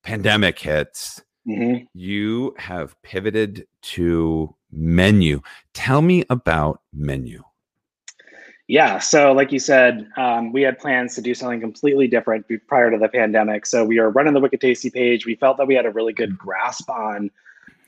[0.03, 1.21] Pandemic hits.
[1.47, 1.85] Mm-hmm.
[1.93, 5.41] You have pivoted to menu.
[5.73, 7.43] Tell me about menu.
[8.67, 12.89] Yeah, so like you said, um, we had plans to do something completely different prior
[12.89, 13.67] to the pandemic.
[13.67, 15.25] So we were running the Wicked Tasty page.
[15.27, 17.29] We felt that we had a really good grasp on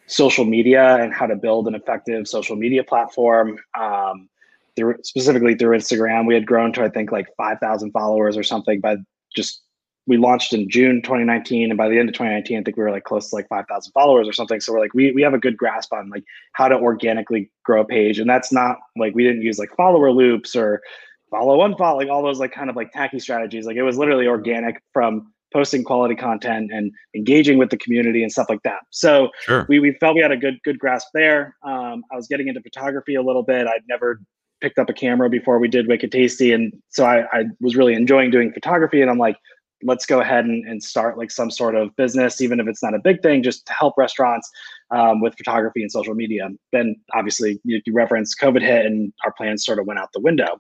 [0.06, 3.58] social media and how to build an effective social media platform.
[3.80, 4.30] Um,
[4.78, 6.26] through specifically through Instagram.
[6.26, 8.96] We had grown to I think like 5,000 followers or something by
[9.36, 9.62] just
[10.06, 12.92] we launched in June 2019 and by the end of 2019 I think we were
[12.92, 14.62] like close to like 5,000 followers or something.
[14.62, 17.82] So we're like we we have a good grasp on like how to organically grow
[17.82, 20.82] a page and that's not like we didn't use like follower loops or
[21.30, 23.66] follow unfollow like all those like kind of like tacky strategies.
[23.66, 28.32] Like it was literally organic from posting quality content and engaging with the community and
[28.32, 28.80] stuff like that.
[28.92, 29.66] So sure.
[29.70, 31.56] we, we felt we had a good good grasp there.
[31.63, 33.68] Um, I was getting into photography a little bit.
[33.68, 34.20] I'd never
[34.62, 37.93] picked up a camera before we did Wicked Tasty, and so I, I was really
[37.93, 39.02] enjoying doing photography.
[39.02, 39.38] And I'm like,
[39.84, 42.96] let's go ahead and, and start like some sort of business, even if it's not
[42.96, 44.50] a big thing, just to help restaurants
[44.91, 46.50] um, with photography and social media.
[46.72, 50.20] Then obviously you, you reference COVID hit and our plans sort of went out the
[50.20, 50.60] window.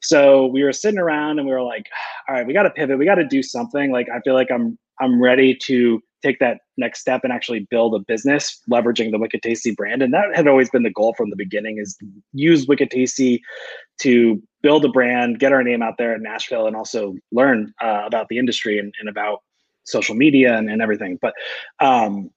[0.00, 1.86] So we were sitting around and we were like,
[2.28, 2.98] all right, we got to pivot.
[2.98, 3.90] We got to do something.
[3.90, 7.94] Like I feel like I'm I'm ready to take that next step and actually build
[7.94, 10.02] a business leveraging the Wicked Tasty brand.
[10.02, 11.96] And that had always been the goal from the beginning is
[12.32, 13.42] use Wicked Tasty
[14.00, 18.02] to build a brand, get our name out there in Nashville, and also learn uh,
[18.06, 19.40] about the industry and, and about
[19.84, 21.18] social media and, and everything.
[21.20, 21.34] But
[21.80, 22.30] um,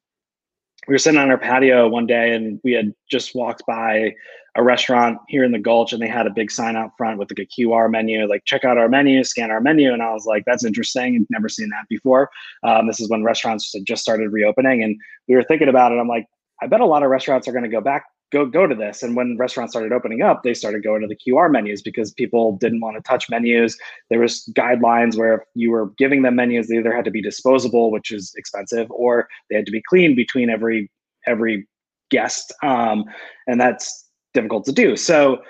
[0.87, 4.13] we were sitting on our patio one day and we had just walked by
[4.57, 7.31] a restaurant here in the Gulch and they had a big sign out front with
[7.31, 9.93] like a QR menu, like check out our menu, scan our menu.
[9.93, 11.25] And I was like, that's interesting.
[11.29, 12.29] Never seen that before.
[12.63, 14.83] Um, this is when restaurants had just started reopening.
[14.83, 15.99] And we were thinking about it.
[15.99, 16.25] I'm like,
[16.61, 19.03] I bet a lot of restaurants are going to go back go go to this.
[19.03, 22.57] And when restaurants started opening up, they started going to the QR menus because people
[22.57, 23.77] didn't want to touch menus.
[24.09, 27.21] There was guidelines where if you were giving them menus, they either had to be
[27.21, 30.91] disposable, which is expensive, or they had to be cleaned between every
[31.25, 31.67] every
[32.09, 33.03] guest, um,
[33.47, 34.06] and that's
[34.37, 34.95] difficult to do.
[34.95, 35.41] So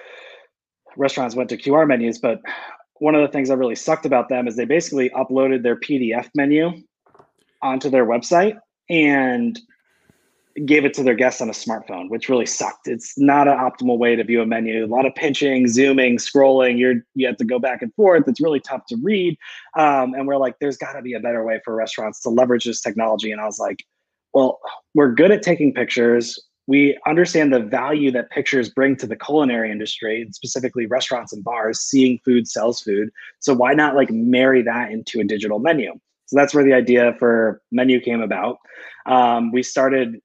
[0.96, 2.40] restaurants went to QR menus, but
[3.00, 6.30] one of the things that really sucked about them is they basically uploaded their PDF
[6.34, 6.72] menu
[7.62, 8.58] onto their website
[8.90, 9.60] and
[10.66, 12.88] gave it to their guests on a smartphone, which really sucked.
[12.88, 14.84] It's not an optimal way to view a menu.
[14.84, 16.80] A lot of pinching, zooming, scrolling.
[16.80, 18.24] You're you have to go back and forth.
[18.28, 19.38] It's really tough to read.
[19.78, 22.66] Um, and we're like, there's got to be a better way for restaurants to leverage
[22.66, 23.32] this technology.
[23.32, 23.84] And I was like,
[24.34, 24.60] well,
[24.96, 26.40] we're good at taking pictures.
[26.68, 31.44] We understand the value that pictures bring to the culinary industry, and specifically restaurants and
[31.44, 31.80] bars.
[31.80, 33.10] Seeing food sells food.
[33.40, 35.94] So why not like marry that into a digital menu?
[36.26, 38.58] So that's where the idea for menu came about.
[39.06, 40.20] Um, we started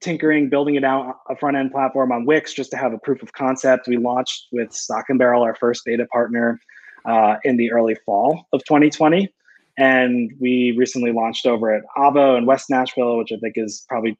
[0.00, 3.22] tinkering, building it out a front end platform on Wix just to have a proof
[3.22, 3.88] of concept.
[3.88, 6.60] We launched with Stock and Barrel, our first beta partner,
[7.04, 9.32] uh, in the early fall of 2020.
[9.78, 14.18] And we recently launched over at Avo in West Nashville, which I think is probably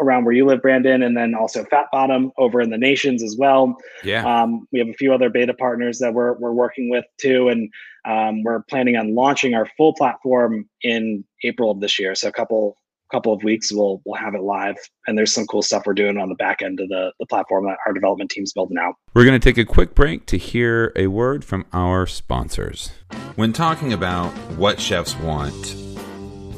[0.00, 3.36] around where you live, Brandon, and then also Fat Bottom over in the nations as
[3.38, 3.76] well.
[4.04, 4.24] Yeah.
[4.24, 7.48] Um, we have a few other beta partners that we're, we're working with too.
[7.48, 7.70] And
[8.06, 12.14] um, we're planning on launching our full platform in April of this year.
[12.14, 12.76] So a couple
[13.10, 16.18] couple of weeks we'll we'll have it live and there's some cool stuff we're doing
[16.18, 19.24] on the back end of the, the platform that our development team's building out we're
[19.24, 22.90] going to take a quick break to hear a word from our sponsors
[23.36, 25.76] when talking about what chefs want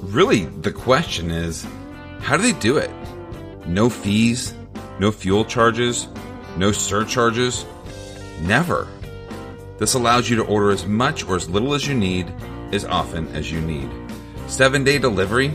[0.00, 1.66] really the question is
[2.20, 2.90] how do they do it
[3.68, 4.54] no fees
[4.98, 6.08] no fuel charges
[6.56, 7.64] no surcharges
[8.40, 8.88] never
[9.78, 12.32] this allows you to order as much or as little as you need
[12.72, 13.88] as often as you need
[14.48, 15.52] seven day delivery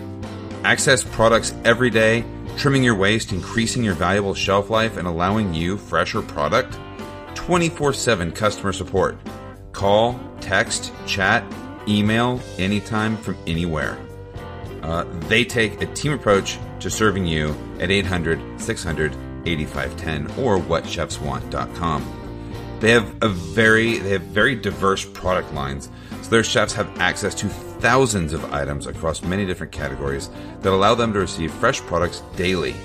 [0.64, 2.24] Access products every day,
[2.56, 6.80] trimming your waste, increasing your valuable shelf life, and allowing you fresher product.
[7.36, 9.18] 24 7 customer support.
[9.74, 11.44] Call, text, chat,
[11.86, 13.98] email anytime from anywhere.
[14.84, 19.16] Uh, they take a team approach to serving you at 800 600
[19.46, 22.20] 8510 or whatchefswant.com.
[22.80, 25.90] They have a very they have very diverse product lines,
[26.22, 30.30] so their chefs have access to thousands of items across many different categories
[30.62, 32.76] that allow them to receive fresh products daily.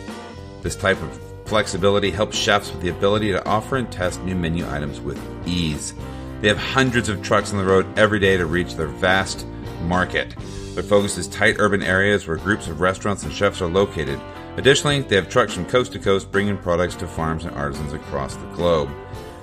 [0.62, 4.68] This type of flexibility helps chefs with the ability to offer and test new menu
[4.68, 5.94] items with ease.
[6.40, 9.44] They have hundreds of trucks on the road every day to reach their vast
[9.82, 10.34] market.
[10.78, 14.20] Their focus is tight urban areas where groups of restaurants and chefs are located.
[14.56, 18.36] Additionally, they have trucks from coast to coast bringing products to farms and artisans across
[18.36, 18.88] the globe.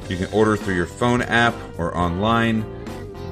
[0.07, 2.65] You can order through your phone app or online.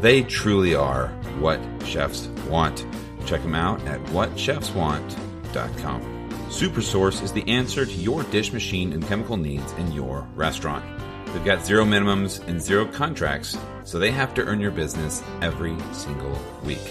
[0.02, 1.08] They truly are
[1.40, 2.86] what chefs want.
[3.26, 6.02] Check them out at whatchefswant.com.
[6.50, 10.84] Supersource is the answer to your dish machine and chemical needs in your restaurant.
[11.28, 15.78] They've got zero minimums and zero contracts, so they have to earn your business every
[15.94, 16.82] single week.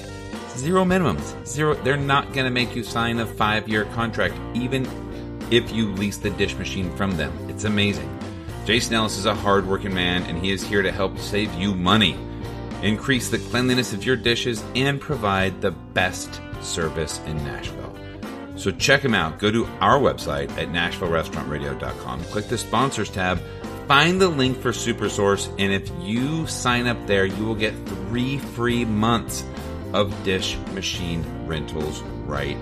[0.57, 1.47] Zero minimums.
[1.47, 4.87] Zero they're not going to make you sign a 5-year contract even
[5.51, 7.33] if you lease the dish machine from them.
[7.49, 8.09] It's amazing.
[8.65, 12.17] Jason Ellis is a hardworking man and he is here to help save you money
[12.83, 17.95] increase the cleanliness of your dishes, and provide the best service in Nashville.
[18.57, 19.39] So check him out.
[19.39, 22.25] Go to our website at NashvilleRestaurantRadio.com.
[22.25, 23.41] Click the sponsors tab.
[23.89, 28.39] Find the link for Supersource, and if you sign up there, you will get three
[28.39, 29.45] free months
[29.93, 32.57] of dish machine rentals right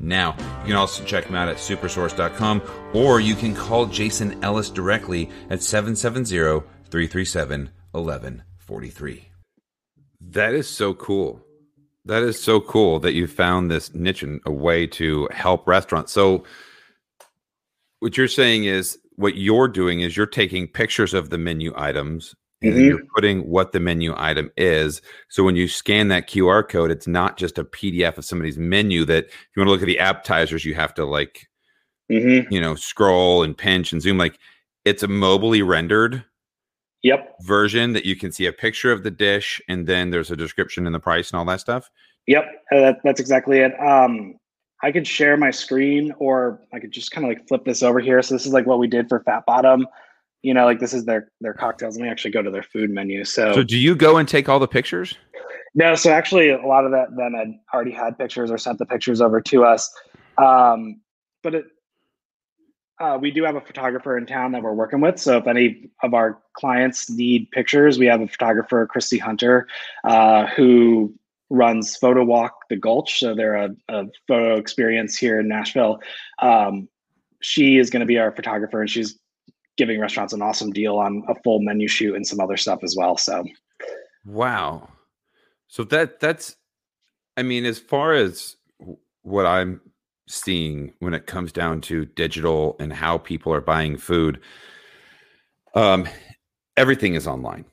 [0.00, 0.34] now.
[0.60, 2.62] You can also check them out at supersource.com
[2.94, 9.28] or you can call Jason Ellis directly at 770 337 1143.
[10.20, 11.40] That is so cool.
[12.04, 16.12] That is so cool that you found this niche and a way to help restaurants.
[16.12, 16.44] So,
[17.98, 22.34] what you're saying is what you're doing is you're taking pictures of the menu items
[22.62, 22.84] and mm-hmm.
[22.84, 25.02] you're putting what the menu item is.
[25.28, 29.04] So when you scan that QR code, it's not just a PDF of somebody's menu
[29.04, 31.48] that if you want to look at the appetizers, you have to like,
[32.10, 32.52] mm-hmm.
[32.52, 34.16] you know, scroll and pinch and zoom.
[34.18, 34.38] Like
[34.84, 36.24] it's a mobily rendered
[37.02, 40.36] yep version that you can see a picture of the dish and then there's a
[40.36, 41.90] description and the price and all that stuff.
[42.26, 43.78] Yep, uh, that, that's exactly it.
[43.80, 44.34] Um,
[44.82, 48.00] I could share my screen or I could just kind of like flip this over
[48.00, 48.20] here.
[48.22, 49.86] So this is like what we did for Fat Bottom
[50.42, 51.96] you know, like this is their their cocktails.
[51.96, 53.24] Let me actually go to their food menu.
[53.24, 55.16] So, so do you go and take all the pictures?
[55.74, 58.86] No, so actually, a lot of that them had already had pictures or sent the
[58.86, 59.90] pictures over to us.
[60.38, 61.00] Um,
[61.42, 61.64] but it,
[62.98, 65.18] uh, we do have a photographer in town that we're working with.
[65.18, 69.66] So if any of our clients need pictures, we have a photographer, Christy Hunter,
[70.04, 71.14] uh, who
[71.50, 73.20] runs Photo Walk the Gulch.
[73.20, 76.00] So they're a, a photo experience here in Nashville.
[76.40, 76.88] Um,
[77.42, 79.18] she is going to be our photographer, and she's
[79.76, 82.94] giving restaurants an awesome deal on a full menu shoot and some other stuff as
[82.96, 83.16] well.
[83.16, 83.44] So,
[84.24, 84.88] wow.
[85.68, 86.56] So that that's,
[87.36, 88.56] I mean, as far as
[89.22, 89.80] what I'm
[90.28, 94.40] seeing when it comes down to digital and how people are buying food,
[95.74, 96.08] um,
[96.76, 97.64] everything is online.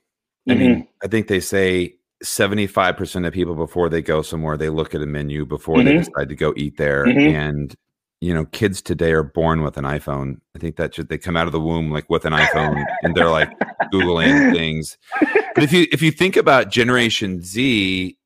[0.48, 0.52] Mm-hmm.
[0.52, 0.88] I mean.
[1.04, 5.06] I think they say 75% of people before they go somewhere, they look at a
[5.06, 5.86] menu before mm-hmm.
[5.86, 7.06] they decide to go eat there.
[7.06, 7.36] Mm-hmm.
[7.36, 7.76] And
[8.24, 10.40] you know, kids today are born with an iPhone.
[10.56, 13.14] I think that should, they come out of the womb like with an iPhone and
[13.14, 13.50] they're like
[13.94, 14.98] googling things.
[15.20, 18.18] But if you if you think about Generation Z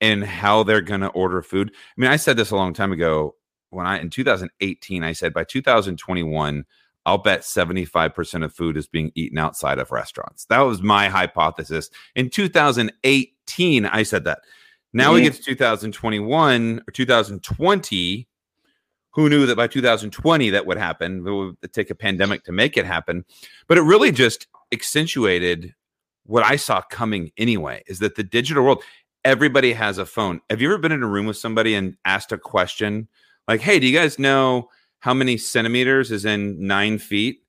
[0.00, 2.92] and how they're going to order food, I mean, I said this a long time
[2.92, 3.34] ago
[3.70, 6.64] when I in 2018 I said by 2021
[7.04, 10.44] I'll bet 75% of food is being eaten outside of restaurants.
[10.44, 11.90] That was my hypothesis.
[12.14, 14.42] In 2018 I said that.
[14.92, 15.14] Now mm-hmm.
[15.14, 18.28] we get to 2021 or 2020
[19.12, 21.26] who knew that by 2020 that would happen?
[21.26, 23.24] It would take a pandemic to make it happen.
[23.66, 25.74] But it really just accentuated
[26.24, 28.82] what I saw coming anyway is that the digital world,
[29.24, 30.40] everybody has a phone.
[30.48, 33.08] Have you ever been in a room with somebody and asked a question
[33.48, 34.68] like, hey, do you guys know
[35.00, 37.42] how many centimeters is in nine feet?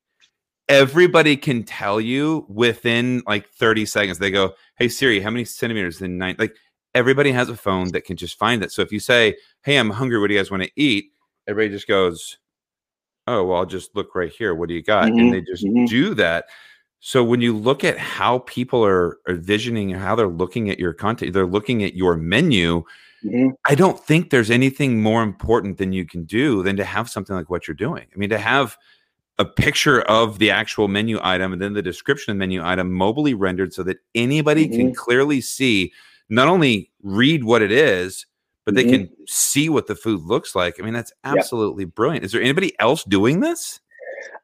[0.68, 4.18] Everybody can tell you within like 30 seconds.
[4.18, 6.36] They go, hey, Siri, how many centimeters in nine?
[6.40, 6.56] Like,
[6.96, 8.72] everybody has a phone that can just find it.
[8.72, 11.12] So if you say, hey, I'm hungry, what do you guys want to eat?
[11.52, 12.38] Everybody just goes,
[13.28, 14.56] "Oh, well, I'll just look right here.
[14.56, 15.20] What do you got?" Mm-hmm.
[15.20, 15.86] And they just mm-hmm.
[15.86, 16.46] do that.
[17.00, 20.94] So when you look at how people are, are visioning how they're looking at your
[20.94, 22.84] content, they're looking at your menu.
[23.26, 23.50] Mm-hmm.
[23.68, 27.36] I don't think there's anything more important than you can do than to have something
[27.36, 28.06] like what you're doing.
[28.14, 28.78] I mean, to have
[29.40, 32.92] a picture of the actual menu item and then the description of the menu item
[32.92, 34.94] mobily rendered so that anybody can mm-hmm.
[34.94, 35.92] clearly see,
[36.30, 38.28] not only read what it is,
[38.72, 39.06] but they mm-hmm.
[39.06, 40.80] can see what the food looks like.
[40.80, 41.96] I mean, that's absolutely yep.
[41.96, 42.26] brilliant.
[42.26, 43.80] Is there anybody else doing this?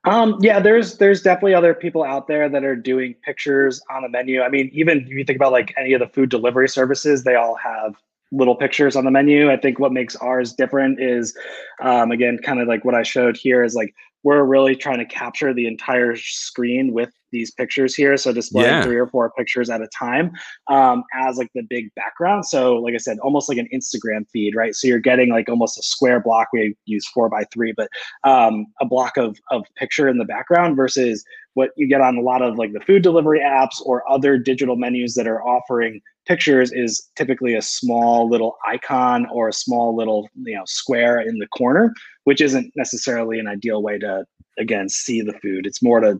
[0.06, 4.10] Um, yeah, there's there's definitely other people out there that are doing pictures on the
[4.10, 4.42] menu.
[4.42, 7.36] I mean, even if you think about like any of the food delivery services, they
[7.36, 7.96] all have
[8.32, 9.52] little pictures on the menu.
[9.52, 11.38] I think what makes ours different is,
[11.82, 13.94] um, again, kind of like what I showed here is like
[14.28, 18.18] we're really trying to capture the entire screen with these pictures here.
[18.18, 18.84] So displaying yeah.
[18.84, 20.34] three or four pictures at a time
[20.68, 22.46] um, as like the big background.
[22.46, 24.76] So like I said, almost like an Instagram feed, right?
[24.76, 26.50] So you're getting like almost a square block.
[26.52, 27.88] We use four by three, but
[28.26, 31.24] um, a block of of picture in the background versus
[31.54, 34.76] what you get on a lot of like the food delivery apps or other digital
[34.76, 40.30] menus that are offering pictures is typically a small little icon or a small little
[40.36, 41.94] you know square in the corner
[42.28, 44.26] which isn't necessarily an ideal way to
[44.58, 46.20] again see the food it's more to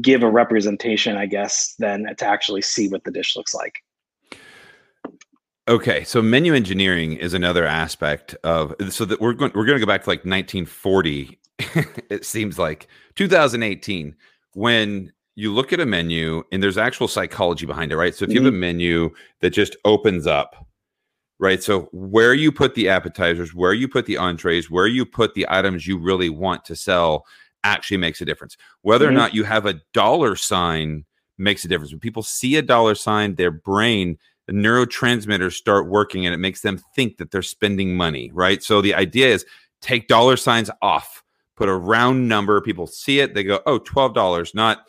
[0.00, 3.82] give a representation, I guess, than to actually see what the dish looks like.
[5.68, 9.84] Okay, so menu engineering is another aspect of so that we're going we're going to
[9.84, 11.38] go back to like 1940.
[12.10, 14.14] it seems like 2018
[14.54, 18.14] when you look at a menu and there's actual psychology behind it, right?
[18.14, 18.60] So if you have a mm-hmm.
[18.60, 20.67] menu that just opens up,
[21.38, 21.62] right?
[21.62, 25.46] So where you put the appetizers, where you put the entrees, where you put the
[25.48, 27.26] items you really want to sell
[27.64, 28.56] actually makes a difference.
[28.82, 29.14] Whether mm-hmm.
[29.14, 31.04] or not you have a dollar sign
[31.38, 31.92] makes a difference.
[31.92, 36.62] When people see a dollar sign, their brain, the neurotransmitters start working and it makes
[36.62, 38.62] them think that they're spending money, right?
[38.62, 39.44] So the idea is
[39.80, 41.22] take dollar signs off,
[41.56, 44.86] put a round number, people see it, they go, oh, $12, not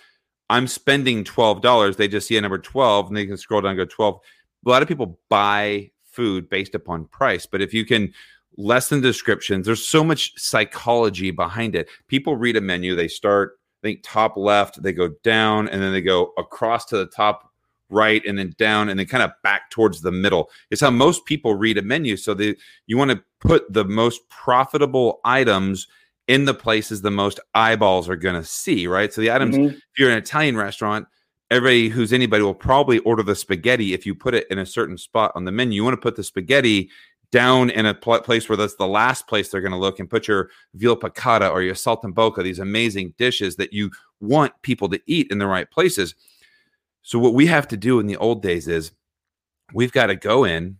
[0.49, 1.95] I'm spending $12.
[1.95, 4.19] They just see a number 12 and they can scroll down and go 12.
[4.65, 8.13] A lot of people buy food based upon price, but if you can
[8.57, 9.65] lessen descriptions.
[9.65, 11.87] There's so much psychology behind it.
[12.07, 15.93] People read a menu, they start, I think, top left, they go down, and then
[15.93, 17.45] they go across to the top
[17.89, 21.25] right and then down and then kind of back towards the middle is how most
[21.25, 22.55] people read a menu so the
[22.85, 25.87] you want to put the most profitable items
[26.27, 29.73] in the places the most eyeballs are going to see right so the items mm-hmm.
[29.73, 31.07] if you're an italian restaurant
[31.51, 34.97] everybody who's anybody will probably order the spaghetti if you put it in a certain
[34.97, 36.89] spot on the menu you want to put the spaghetti
[37.31, 40.09] down in a pl- place where that's the last place they're going to look and
[40.09, 44.99] put your veal piccata or your saltimbocca, these amazing dishes that you want people to
[45.05, 46.15] eat in the right places.
[47.01, 48.91] So what we have to do in the old days is
[49.73, 50.77] we've got to go in,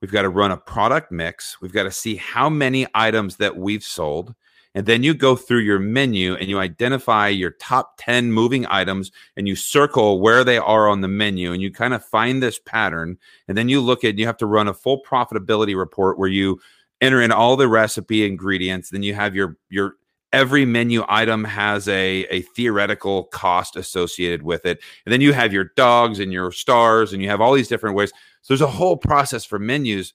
[0.00, 3.56] we've got to run a product mix, we've got to see how many items that
[3.56, 4.34] we've sold,
[4.76, 9.10] and then you go through your menu and you identify your top 10 moving items
[9.34, 12.58] and you circle where they are on the menu and you kind of find this
[12.58, 13.16] pattern.
[13.48, 16.60] And then you look at, you have to run a full profitability report where you
[17.00, 18.90] enter in all the recipe ingredients.
[18.90, 19.94] Then you have your, your,
[20.30, 24.82] every menu item has a, a theoretical cost associated with it.
[25.06, 27.96] And then you have your dogs and your stars and you have all these different
[27.96, 28.12] ways.
[28.42, 30.12] So there's a whole process for menus.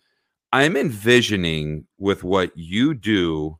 [0.51, 3.57] I'm envisioning with what you do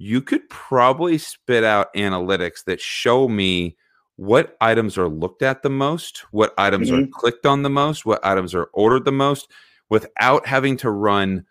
[0.00, 3.76] you could probably spit out analytics that show me
[4.16, 7.04] what items are looked at the most, what items mm-hmm.
[7.04, 9.50] are clicked on the most, what items are ordered the most
[9.90, 11.44] without having to run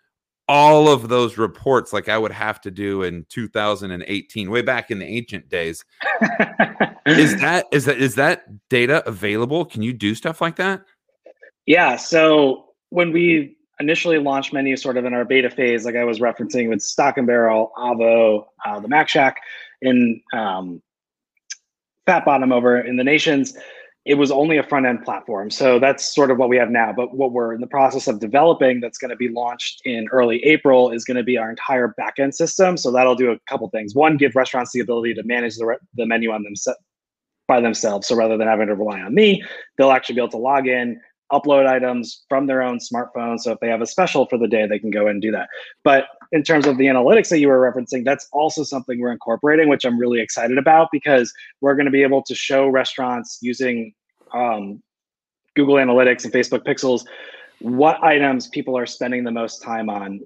[0.48, 4.98] all of those reports like I would have to do in 2018, way back in
[4.98, 5.84] the ancient days.
[7.06, 9.66] is that is that is that data available?
[9.66, 10.82] Can you do stuff like that?
[11.66, 11.96] Yeah.
[11.96, 16.20] So when we initially launched menu sort of in our beta phase, like I was
[16.20, 19.36] referencing with Stock and Barrel, Avo, uh, the Mac Shack,
[19.80, 20.82] in um,
[22.06, 23.56] Fat Bottom over in the nations.
[24.04, 25.50] It was only a front end platform.
[25.50, 26.94] So that's sort of what we have now.
[26.96, 30.42] But what we're in the process of developing that's going to be launched in early
[30.44, 32.78] April is going to be our entire backend system.
[32.78, 33.94] So that'll do a couple things.
[33.94, 36.80] One, give restaurants the ability to manage the, the menu on themselves
[37.48, 38.06] by themselves.
[38.06, 39.42] So rather than having to rely on me,
[39.76, 41.00] they'll actually be able to log in,
[41.32, 43.38] upload items from their own smartphone.
[43.38, 45.48] So if they have a special for the day, they can go and do that.
[45.84, 49.68] But in terms of the analytics that you were referencing, that's also something we're incorporating,
[49.68, 53.92] which I'm really excited about because we're going to be able to show restaurants using
[54.34, 54.82] um,
[55.54, 57.04] Google Analytics and Facebook Pixels
[57.60, 60.20] what items people are spending the most time on.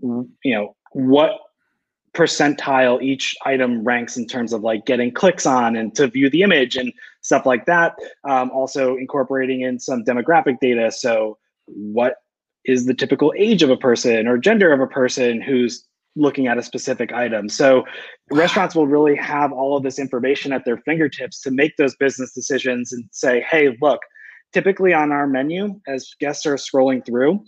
[0.44, 1.32] You know what
[2.14, 6.42] percentile each item ranks in terms of like getting clicks on and to view the
[6.42, 6.92] image and
[7.22, 7.94] stuff like that.
[8.28, 10.90] Um, also incorporating in some demographic data.
[10.92, 12.16] So what
[12.64, 16.58] is the typical age of a person or gender of a person who's looking at
[16.58, 17.48] a specific item.
[17.48, 17.84] So
[18.30, 22.34] restaurants will really have all of this information at their fingertips to make those business
[22.34, 24.00] decisions and say, hey, look,
[24.52, 27.42] typically on our menu, as guests are scrolling through,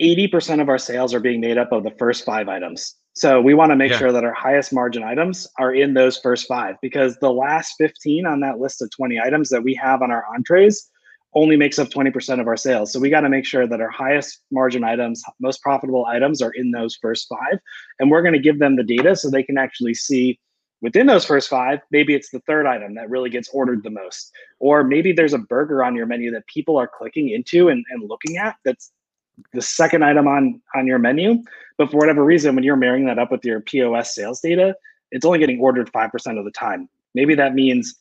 [0.00, 2.94] 80% of our sales are being made up of the first five items.
[3.18, 3.98] So we want to make yeah.
[3.98, 8.26] sure that our highest margin items are in those first five because the last 15
[8.26, 10.88] on that list of 20 items that we have on our entrees
[11.34, 12.92] only makes up 20% of our sales.
[12.92, 16.52] So we got to make sure that our highest margin items, most profitable items are
[16.52, 17.58] in those first five.
[17.98, 20.38] And we're going to give them the data so they can actually see
[20.80, 24.30] within those first five, maybe it's the third item that really gets ordered the most.
[24.60, 28.08] Or maybe there's a burger on your menu that people are clicking into and, and
[28.08, 28.92] looking at that's
[29.52, 31.42] the second item on on your menu
[31.76, 34.74] but for whatever reason when you're marrying that up with your pos sales data
[35.10, 36.88] it's only getting ordered 5% of the time.
[37.14, 37.96] Maybe that means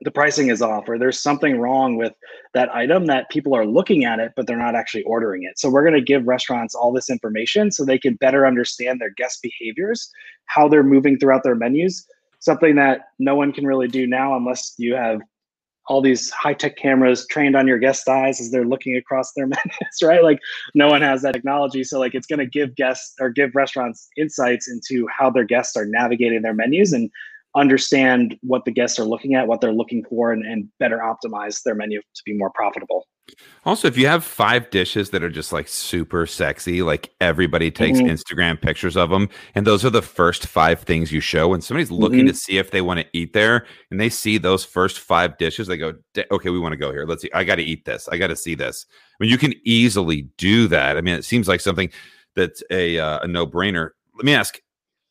[0.00, 2.12] the pricing is off or there's something wrong with
[2.52, 5.58] that item that people are looking at it but they're not actually ordering it.
[5.58, 9.10] So we're going to give restaurants all this information so they can better understand their
[9.16, 10.10] guest behaviors
[10.46, 12.06] how they're moving throughout their menus
[12.40, 15.20] something that no one can really do now unless you have
[15.86, 19.46] all these high tech cameras trained on your guest eyes as they're looking across their
[19.46, 20.22] menus, right?
[20.22, 20.40] Like
[20.74, 21.84] no one has that technology.
[21.84, 25.76] So like it's going to give guests or give restaurants insights into how their guests
[25.76, 27.10] are navigating their menus and
[27.54, 31.62] understand what the guests are looking at, what they're looking for, and, and better optimize
[31.62, 33.06] their menu to be more profitable.
[33.64, 37.98] Also, if you have five dishes that are just like super sexy, like everybody takes
[37.98, 38.08] mm-hmm.
[38.08, 41.90] Instagram pictures of them, and those are the first five things you show when somebody's
[41.90, 42.28] looking mm-hmm.
[42.28, 45.66] to see if they want to eat there, and they see those first five dishes,
[45.66, 45.94] they go,
[46.30, 47.06] "Okay, we want to go here.
[47.06, 47.30] Let's see.
[47.32, 48.08] I got to eat this.
[48.08, 50.98] I got to see this." I mean, you can easily do that.
[50.98, 51.90] I mean, it seems like something
[52.36, 53.90] that's a uh, a no brainer.
[54.16, 54.58] Let me ask: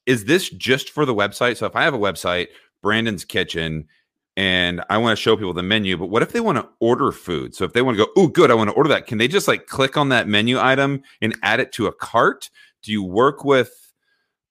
[0.06, 1.58] Is this just for the website?
[1.58, 2.48] So if I have a website,
[2.82, 3.88] Brandon's Kitchen
[4.36, 7.12] and I want to show people the menu, but what if they want to order
[7.12, 7.54] food?
[7.54, 9.06] So if they want to go, oh, good, I want to order that.
[9.06, 12.50] Can they just like click on that menu item and add it to a cart?
[12.82, 13.94] Do you work with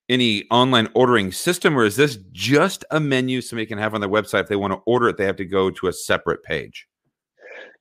[0.09, 4.11] any online ordering system, or is this just a menu somebody can have on their
[4.11, 4.43] website?
[4.43, 6.87] If they want to order it, they have to go to a separate page.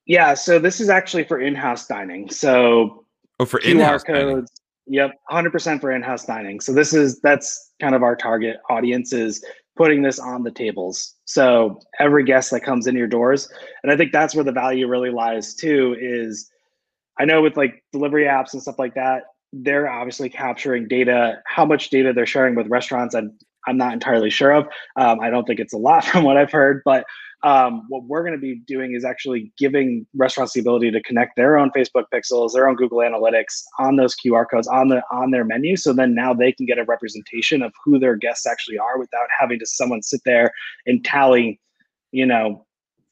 [0.05, 2.29] Yeah, so this is actually for in-house dining.
[2.29, 3.05] So
[3.39, 4.27] oh, for QR in-house codes.
[4.27, 4.47] Dining.
[4.91, 6.59] Yep, 100% for in-house dining.
[6.59, 9.41] So this is that's kind of our target audience is
[9.77, 11.15] putting this on the tables.
[11.23, 13.49] So every guest that comes in your doors,
[13.83, 15.95] and I think that's where the value really lies too.
[15.97, 16.51] Is
[17.17, 19.23] I know with like delivery apps and stuff like that,
[19.53, 21.41] they're obviously capturing data.
[21.45, 24.67] How much data they're sharing with restaurants, I'm I'm not entirely sure of.
[24.95, 27.05] Um, I don't think it's a lot from what I've heard, but
[27.43, 31.35] um, what we're going to be doing is actually giving restaurants the ability to connect
[31.35, 35.31] their own Facebook pixels, their own Google Analytics on those QR codes on the on
[35.31, 35.75] their menu.
[35.75, 39.27] So then now they can get a representation of who their guests actually are without
[39.39, 40.51] having to someone sit there
[40.85, 41.59] and tally,
[42.11, 42.65] you know,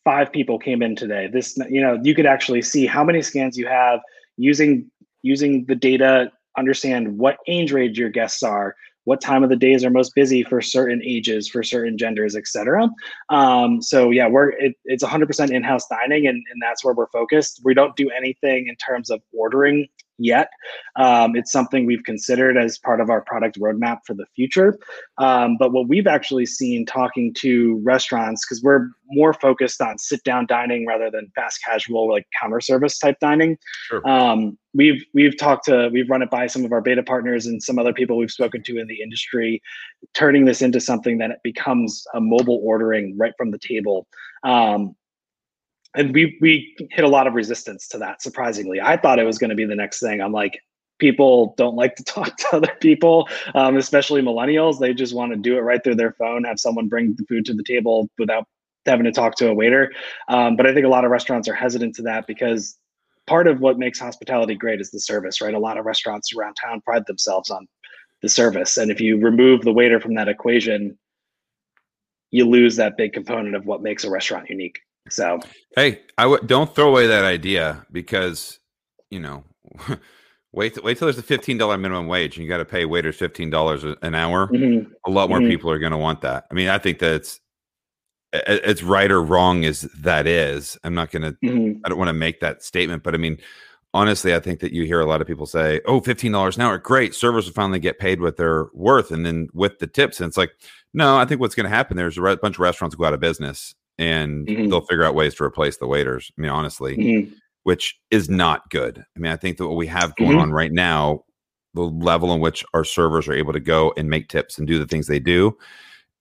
[0.04, 1.28] five people came in today.
[1.28, 4.00] This, you know, you could actually see how many scans you have
[4.38, 4.92] using
[5.24, 8.76] using the data, understand what age range your guests are,
[9.10, 12.88] what time of the days are most busy for certain ages, for certain genders, etc.
[13.30, 17.62] Um, so yeah, we're it, it's 100% in-house dining, and, and that's where we're focused.
[17.64, 19.88] We don't do anything in terms of ordering
[20.20, 20.50] yet.
[20.96, 24.78] Um, it's something we've considered as part of our product roadmap for the future.
[25.18, 30.24] Um, but what we've actually seen talking to restaurants, because we're more focused on sit
[30.24, 33.58] down dining rather than fast casual, like counter service type dining.
[33.88, 34.08] Sure.
[34.08, 37.62] Um, we've we've talked to we've run it by some of our beta partners and
[37.62, 39.62] some other people we've spoken to in the industry
[40.14, 44.08] turning this into something that it becomes a mobile ordering right from the table
[44.44, 44.96] um,
[45.96, 48.80] and we we hit a lot of resistance to that surprisingly.
[48.82, 50.22] I thought it was going to be the next thing.
[50.22, 50.60] I'm like
[51.00, 54.80] people don't like to talk to other people um, especially millennials.
[54.80, 57.46] They just want to do it right through their phone have someone bring the food
[57.46, 58.46] to the table without
[58.86, 59.92] having to talk to a waiter.
[60.28, 62.78] Um, but i think a lot of restaurants are hesitant to that because
[63.28, 65.54] part of what makes hospitality great is the service right?
[65.54, 67.68] A lot of restaurants around town pride themselves on
[68.22, 68.78] the service.
[68.78, 70.98] And if you remove the waiter from that equation
[72.32, 74.80] you lose that big component of what makes a restaurant unique
[75.10, 75.40] so
[75.76, 78.60] hey, I w- don't throw away that idea because
[79.10, 79.44] you know,
[80.52, 83.16] wait wait till there's a fifteen dollar minimum wage and you got to pay waiters
[83.16, 84.48] fifteen dollars an hour.
[84.48, 84.92] Mm-hmm.
[85.06, 85.50] A lot more mm-hmm.
[85.50, 86.46] people are going to want that.
[86.50, 87.40] I mean, I think that's
[88.32, 90.78] it's right or wrong as that is.
[90.84, 91.32] I'm not going to.
[91.44, 91.82] Mm-hmm.
[91.84, 93.38] I don't want to make that statement, but I mean.
[93.92, 96.62] Honestly, I think that you hear a lot of people say, "Oh, fifteen dollars an
[96.62, 97.16] hour, great!
[97.16, 100.38] Servers will finally get paid what they're worth." And then with the tips, and it's
[100.38, 100.52] like,
[100.94, 103.14] no, I think what's going to happen there's a re- bunch of restaurants go out
[103.14, 104.70] of business, and mm-hmm.
[104.70, 106.32] they'll figure out ways to replace the waiters.
[106.36, 107.34] I mean, honestly, mm-hmm.
[107.64, 109.06] which is not good.
[109.16, 110.40] I mean, I think that what we have going mm-hmm.
[110.40, 111.26] on right now,
[111.76, 114.80] the level in which our servers are able to go and make tips and do
[114.80, 115.56] the things they do,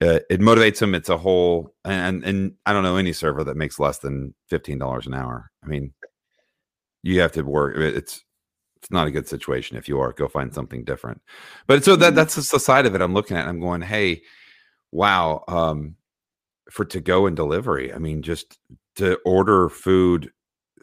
[0.02, 0.94] uh, it motivates them.
[0.94, 4.78] It's a whole, and and I don't know any server that makes less than fifteen
[4.78, 5.50] dollars an hour.
[5.62, 5.92] I mean,
[7.02, 7.76] you have to work.
[7.76, 8.24] It's
[8.76, 10.12] it's not a good situation if you are.
[10.12, 11.20] Go find something different.
[11.66, 12.16] But so that mm-hmm.
[12.16, 13.00] that's the side of it.
[13.00, 13.48] I'm looking at.
[13.48, 14.22] I'm going, hey,
[14.92, 15.44] wow.
[15.48, 15.96] Um,
[16.70, 17.92] for to go and delivery.
[17.92, 18.58] I mean, just
[18.96, 20.30] to order food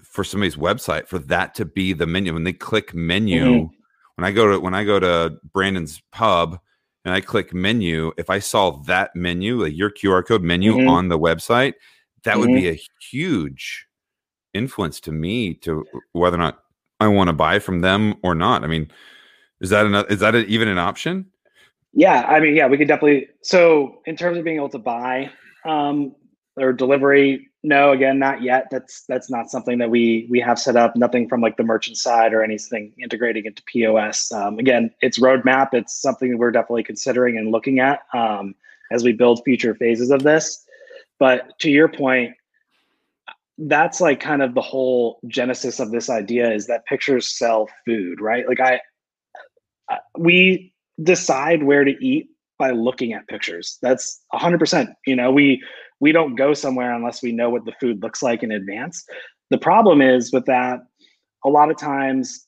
[0.03, 2.33] for somebody's website for that to be the menu.
[2.33, 3.75] When they click menu, mm-hmm.
[4.15, 6.59] when I go to when I go to Brandon's pub
[7.03, 10.87] and I click menu, if I saw that menu, like your QR code menu mm-hmm.
[10.87, 11.73] on the website,
[12.23, 12.39] that mm-hmm.
[12.39, 12.75] would be mm-hmm.
[12.75, 13.87] a huge
[14.53, 16.59] influence to me to whether or not
[16.99, 18.63] I want to buy from them or not.
[18.63, 18.89] I mean,
[19.59, 21.27] is that an, is that even an option?
[21.93, 23.27] Yeah, I mean, yeah, we could definitely.
[23.41, 25.29] So, in terms of being able to buy,
[25.65, 26.15] um,
[26.57, 27.49] or delivery?
[27.63, 28.67] No again not yet.
[28.69, 30.95] That's that's not something that we we have set up.
[30.95, 35.69] Nothing from like the merchant side or anything integrating into pos um, again it's roadmap.
[35.73, 38.53] It's something we're definitely considering and looking at um,
[38.91, 40.63] as we build future phases of this.
[41.17, 42.35] But to your point
[43.57, 48.21] that's like kind of the whole genesis of this idea is that pictures sell food
[48.21, 48.47] right?
[48.47, 48.79] Like i
[50.17, 53.77] we decide where to eat by looking at pictures.
[53.81, 54.93] That's 100%.
[55.05, 55.63] You know, we
[56.01, 59.05] we don't go somewhere unless we know what the food looks like in advance.
[59.49, 60.79] The problem is with that
[61.45, 62.45] a lot of times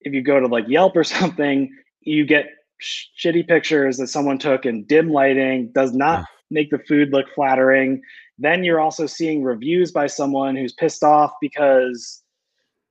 [0.00, 2.46] if you go to like Yelp or something, you get
[2.78, 7.26] sh- shitty pictures that someone took in dim lighting, does not make the food look
[7.34, 8.00] flattering.
[8.38, 12.22] Then you're also seeing reviews by someone who's pissed off because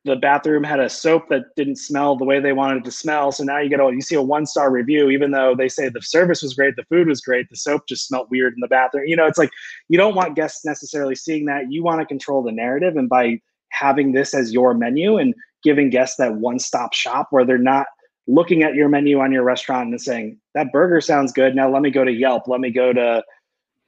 [0.08, 3.32] the bathroom had a soap that didn't smell the way they wanted it to smell.
[3.34, 5.90] So now you get a you see a one star review, even though they say
[5.90, 8.68] the service was great, the food was great, the soap just smelled weird in the
[8.70, 9.06] bathroom.
[9.06, 9.52] You know, it's like
[9.90, 11.72] you don't want guests necessarily seeing that.
[11.72, 15.90] You want to control the narrative, and by having this as your menu and giving
[15.90, 17.88] guests that one stop shop where they're not
[18.28, 21.54] looking at your menu on your restaurant and saying that burger sounds good.
[21.54, 22.48] Now let me go to Yelp.
[22.48, 23.24] Let me go to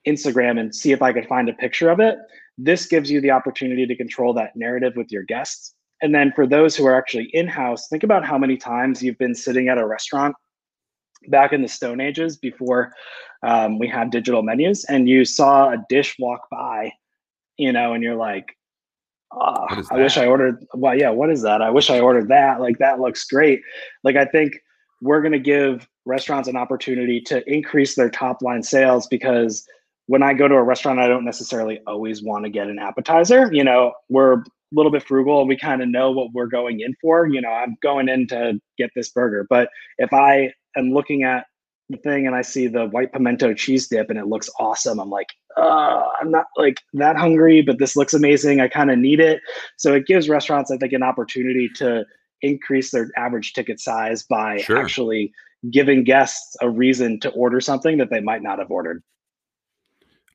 [0.06, 2.18] Instagram and see if I could find a picture of it.
[2.58, 6.48] This gives you the opportunity to control that narrative with your guests and then for
[6.48, 9.78] those who are actually in house, think about how many times you've been sitting at
[9.78, 10.36] a restaurant
[11.28, 12.94] back in the Stone Ages before
[13.44, 16.92] um, we had digital menus, and you saw a dish walk by,
[17.58, 18.56] you know, and you're like,
[19.32, 20.66] oh, I wish I ordered.
[20.74, 21.62] Well, yeah, what is that?
[21.62, 22.60] I wish I ordered that.
[22.60, 23.62] Like that looks great.
[24.04, 24.54] Like I think
[25.02, 29.66] we're going to give restaurants an opportunity to increase their top line sales because
[30.08, 33.50] when I go to a restaurant, I don't necessarily always want to get an appetizer.
[33.54, 34.44] You know, we're
[34.74, 37.28] little bit frugal and we kind of know what we're going in for.
[37.28, 39.46] You know, I'm going in to get this burger.
[39.50, 41.46] But if I am looking at
[41.90, 45.10] the thing and I see the white pimento cheese dip and it looks awesome, I'm
[45.10, 48.60] like, uh, I'm not like that hungry, but this looks amazing.
[48.62, 49.42] I kind of need it.
[49.78, 52.06] So it gives restaurants, I think, an opportunity to
[52.42, 54.78] increase their average ticket size by sure.
[54.78, 55.32] actually
[55.72, 59.04] giving guests a reason to order something that they might not have ordered.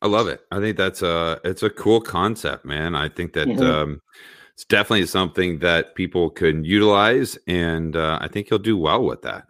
[0.02, 0.40] I love it.
[0.50, 2.94] I think that's a it's a cool concept, man.
[2.94, 3.62] I think that mm-hmm.
[3.62, 4.00] um,
[4.52, 9.22] it's definitely something that people can utilize, and uh, I think you'll do well with
[9.22, 9.46] that.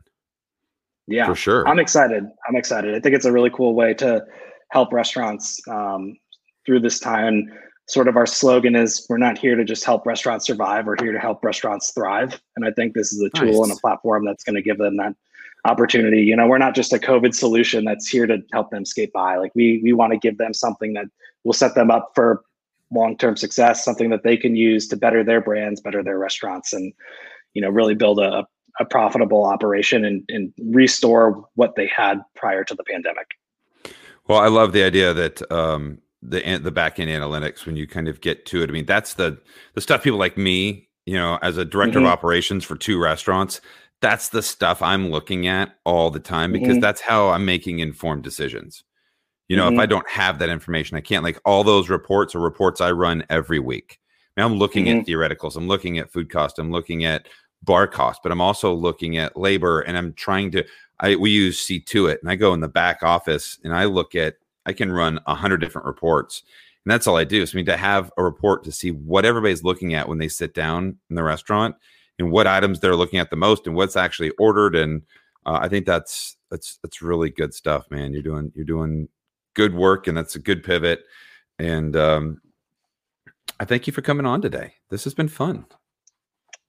[1.07, 1.69] Yeah, for sure.
[1.69, 2.25] I'm excited.
[2.49, 2.95] I'm excited.
[2.95, 4.25] I think it's a really cool way to
[4.71, 6.17] help restaurants um,
[6.65, 7.53] through this time.
[7.87, 10.87] Sort of our slogan is we're not here to just help restaurants survive.
[10.87, 12.41] We're here to help restaurants thrive.
[12.57, 13.71] And I think this is a tool nice.
[13.71, 15.15] and a platform that's going to give them that
[15.65, 16.23] opportunity.
[16.23, 19.37] You know, we're not just a COVID solution that's here to help them skate by.
[19.37, 21.07] Like we we want to give them something that
[21.45, 22.45] will set them up for
[22.93, 26.93] long-term success, something that they can use to better their brands, better their restaurants, and
[27.55, 28.47] you know, really build a,
[28.81, 33.27] a profitable operation and, and restore what they had prior to the pandemic.
[34.27, 38.09] Well, I love the idea that um, the the back end analytics when you kind
[38.09, 38.71] of get to it.
[38.71, 39.39] I mean, that's the
[39.75, 42.07] the stuff people like me, you know, as a director mm-hmm.
[42.07, 43.61] of operations for two restaurants,
[44.05, 46.81] that's the stuff I'm looking at all the time because mm-hmm.
[46.81, 48.85] that's how I'm making informed decisions.
[49.49, 49.77] You know, mm-hmm.
[49.77, 52.91] if I don't have that information, I can't like all those reports or reports I
[52.91, 53.99] run every week.
[54.37, 55.11] Now I'm looking at mm-hmm.
[55.11, 57.31] theoreticals, I'm looking at food cost, I'm looking at
[57.63, 60.67] bar cost, but I'm also looking at labor and I'm trying to
[61.01, 64.35] I we use Ctuit and I go in the back office and I look at
[64.67, 66.43] I can run a hundred different reports.
[66.85, 67.47] And that's all I do.
[67.47, 70.29] So I mean to have a report to see what everybody's looking at when they
[70.29, 71.77] sit down in the restaurant
[72.19, 74.75] and what items they're looking at the most and what's actually ordered.
[74.75, 75.03] And
[75.47, 78.13] uh, I think that's that's that's really good stuff, man.
[78.13, 79.09] You're doing you're doing
[79.55, 81.05] good work, and that's a good pivot.
[81.59, 82.41] And um,
[83.61, 84.75] I thank you for coming on today.
[84.91, 85.67] This has been fun.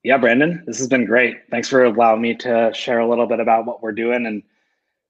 [0.03, 1.35] Yeah, Brandon, this has been great.
[1.49, 4.27] Thanks for allowing me to share a little bit about what we're doing.
[4.27, 4.43] And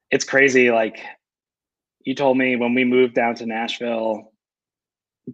[0.10, 0.72] it's crazy.
[0.72, 1.02] Like
[2.06, 4.32] you told me when we moved down to Nashville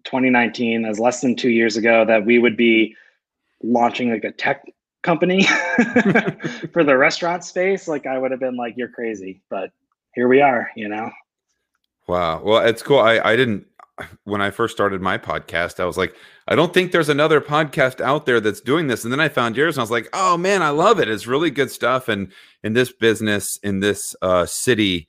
[0.03, 2.95] 2019, as less than two years ago, that we would be
[3.61, 4.63] launching like a tech
[5.01, 5.43] company
[6.73, 9.41] for the restaurant space, like I would have been like, you're crazy.
[9.49, 9.71] But
[10.13, 11.11] here we are, you know?
[12.07, 12.41] Wow.
[12.43, 12.99] Well, it's cool.
[12.99, 13.65] I, I didn't,
[14.23, 16.15] when I first started my podcast, I was like,
[16.47, 19.03] I don't think there's another podcast out there that's doing this.
[19.03, 21.09] And then I found yours and I was like, oh man, I love it.
[21.09, 22.07] It's really good stuff.
[22.07, 22.31] And
[22.63, 25.07] in this business, in this uh, city,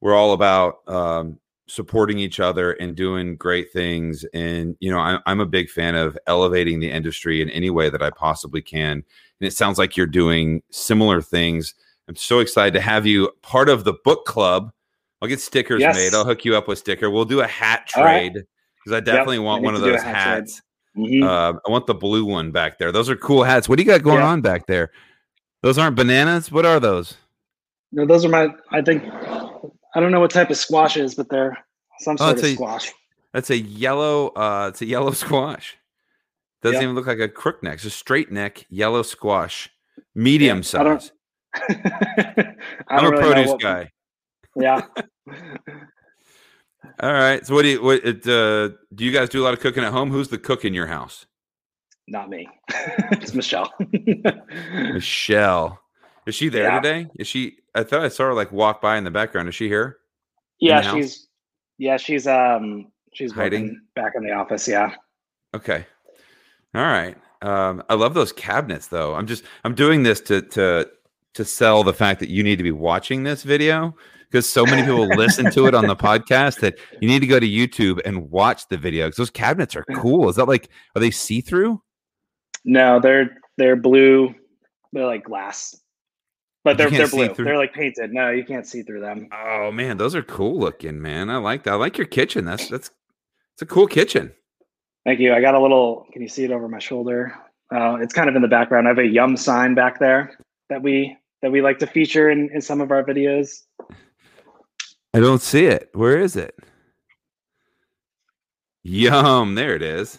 [0.00, 4.24] we're all about um, supporting each other and doing great things.
[4.34, 7.90] And, you know, I, I'm a big fan of elevating the industry in any way
[7.90, 9.02] that I possibly can
[9.40, 11.74] and it sounds like you're doing similar things.
[12.08, 14.72] I'm so excited to have you part of the book club.
[15.20, 15.96] I'll get stickers yes.
[15.96, 16.14] made.
[16.14, 17.10] I'll hook you up with sticker.
[17.10, 18.46] We'll do a hat trade because
[18.88, 18.96] right.
[18.96, 19.44] I definitely yep.
[19.44, 20.60] want one of those hats.
[20.96, 21.24] Mm-hmm.
[21.24, 22.92] Uh, I want the blue one back there.
[22.92, 23.68] Those are cool hats.
[23.68, 24.28] What do you got going yeah.
[24.28, 24.90] on back there?
[25.62, 26.50] Those aren't bananas.
[26.50, 27.16] What are those?
[27.92, 28.48] No, those are my.
[28.70, 29.04] I think
[29.94, 31.56] I don't know what type of squash is, but they're
[32.00, 32.92] some oh, sort oh, of a, squash.
[33.32, 34.28] That's a yellow.
[34.28, 35.76] Uh, it's a yellow squash.
[36.62, 36.82] Doesn't yep.
[36.82, 37.74] even look like a crook neck.
[37.74, 39.70] It's a straight neck, yellow squash,
[40.14, 41.12] medium yeah, size.
[41.54, 42.54] I
[42.90, 43.90] am a really produce guy.
[44.56, 44.82] Yeah.
[47.00, 47.46] All right.
[47.46, 49.84] So what do you what it, uh, do you guys do a lot of cooking
[49.84, 50.10] at home?
[50.10, 51.26] Who's the cook in your house?
[52.08, 52.48] Not me.
[53.12, 53.72] it's Michelle.
[54.72, 55.80] Michelle.
[56.26, 56.80] Is she there yeah.
[56.80, 57.08] today?
[57.18, 59.48] Is she I thought I saw her like walk by in the background.
[59.48, 59.98] Is she here?
[60.58, 61.28] Yeah, she's
[61.78, 64.94] yeah, she's um she's hiding back in the office, yeah.
[65.54, 65.86] Okay.
[66.76, 67.16] All right.
[67.40, 69.14] Um, I love those cabinets, though.
[69.14, 70.86] I'm just I'm doing this to to
[71.32, 73.94] to sell the fact that you need to be watching this video
[74.30, 77.40] because so many people listen to it on the podcast that you need to go
[77.40, 80.28] to YouTube and watch the video because those cabinets are cool.
[80.28, 81.80] Is that like are they see through?
[82.66, 84.34] No, they're they're blue.
[84.92, 85.74] They're like glass,
[86.62, 87.32] but they're they're blue.
[87.32, 88.12] They're like painted.
[88.12, 89.28] No, you can't see through them.
[89.32, 91.30] Oh man, those are cool looking, man.
[91.30, 91.72] I like that.
[91.72, 92.44] I like your kitchen.
[92.44, 92.90] That's that's
[93.54, 94.34] it's a cool kitchen.
[95.06, 95.32] Thank you.
[95.32, 97.32] I got a little, can you see it over my shoulder?
[97.72, 98.88] Uh, it's kind of in the background.
[98.88, 100.36] I have a yum sign back there
[100.68, 103.62] that we that we like to feature in, in some of our videos.
[105.14, 105.90] I don't see it.
[105.92, 106.58] Where is it?
[108.82, 109.54] Yum.
[109.54, 110.18] There it is.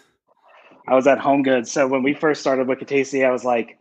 [0.88, 1.70] I was at Home Goods.
[1.70, 3.78] So when we first started with Katesi, I was like,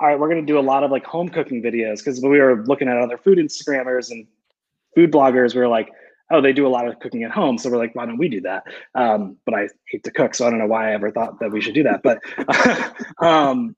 [0.00, 2.40] all right, we're going to do a lot of like home cooking videos because we
[2.40, 4.26] were looking at other food Instagrammers and
[4.96, 5.54] food bloggers.
[5.54, 5.90] We were like,
[6.30, 7.58] oh, they do a lot of cooking at home.
[7.58, 8.64] So we're like, why don't we do that?
[8.94, 11.50] Um, but I hate to cook, so I don't know why I ever thought that
[11.50, 12.02] we should do that.
[12.02, 12.18] But
[13.26, 13.74] um,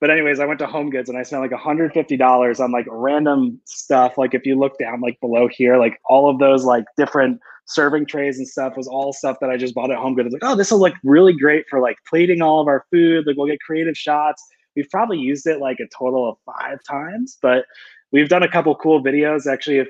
[0.00, 3.60] but anyways, I went to Home Goods and I spent like $150 on like random
[3.64, 4.18] stuff.
[4.18, 8.06] Like if you look down like below here, like all of those like different serving
[8.06, 10.32] trays and stuff was all stuff that I just bought at Home Goods.
[10.32, 13.26] Like, oh, this will look really great for like plating all of our food.
[13.26, 14.42] Like we'll get creative shots.
[14.76, 17.64] We've probably used it like a total of five times, but
[18.12, 19.50] we've done a couple cool videos.
[19.50, 19.88] Actually, if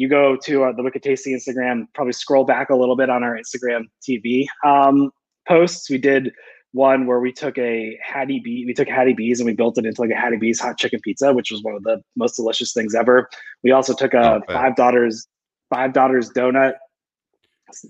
[0.00, 3.22] you go to uh, the Wicked Tasty Instagram, probably scroll back a little bit on
[3.22, 5.10] our Instagram TV um,
[5.46, 5.90] posts.
[5.90, 6.32] We did
[6.72, 9.84] one where we took a Hattie B, we took Hattie B's and we built it
[9.84, 12.72] into like a Hattie B's hot chicken pizza, which was one of the most delicious
[12.72, 13.28] things ever.
[13.62, 15.28] We also took a oh, five daughters,
[15.68, 16.76] five daughters donut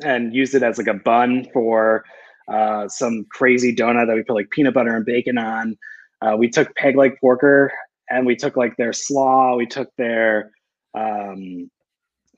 [0.03, 2.05] and used it as like a bun for
[2.53, 5.79] uh, some crazy donut that we put like peanut butter and bacon on.
[6.23, 7.71] Uh, we took peg leg porker
[8.11, 9.55] and we took like their slaw.
[9.55, 10.51] We took their
[10.93, 11.71] um,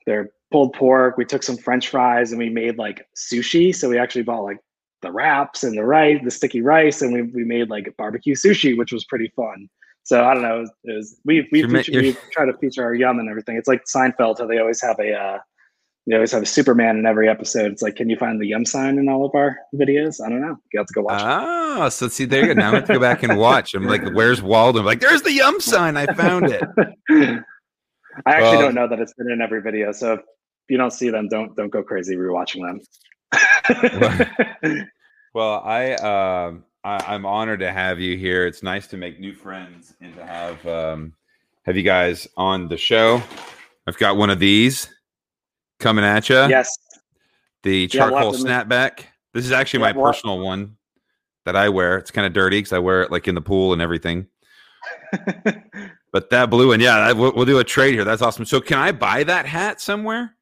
[0.05, 1.17] their pulled pork.
[1.17, 3.75] We took some French fries and we made like sushi.
[3.75, 4.59] So we actually bought like
[5.01, 8.77] the wraps and the rice, the sticky rice, and we, we made like barbecue sushi,
[8.77, 9.69] which was pretty fun.
[10.03, 10.57] So I don't know.
[10.57, 13.57] It was, it was we we, feature, we try to feature our yum and everything.
[13.57, 15.39] It's like Seinfeld, how they always have a uh,
[16.05, 17.71] they always have a Superman in every episode.
[17.71, 20.19] It's like, can you find the yum sign in all of our videos?
[20.23, 20.57] I don't know.
[20.73, 21.21] You have to go watch.
[21.23, 22.59] Oh, so see, there you go.
[22.59, 23.73] Now I have to go back and watch.
[23.73, 24.79] I'm like, where's Waldo?
[24.79, 25.95] I'm like, there's the yum sign.
[25.95, 26.63] I found it.
[28.25, 29.91] I actually well, don't know that it's been in every video.
[29.91, 30.21] So if
[30.69, 32.79] you don't see them, don't don't go crazy rewatching them.
[35.33, 36.53] well, I, uh,
[36.83, 38.45] I am honored to have you here.
[38.45, 41.13] It's nice to make new friends and to have um,
[41.65, 43.21] have you guys on the show.
[43.87, 44.89] I've got one of these
[45.79, 46.35] coming at you.
[46.35, 46.77] Yes.
[47.63, 49.05] The charcoal yeah, snapback.
[49.33, 50.77] This is actually yeah, my well, personal one
[51.45, 51.97] that I wear.
[51.97, 54.27] It's kind of dirty because I wear it like in the pool and everything.
[56.13, 58.05] but that blue one, yeah, we'll, we'll do a trade here.
[58.05, 58.45] That's awesome.
[58.45, 60.35] So, can I buy that hat somewhere?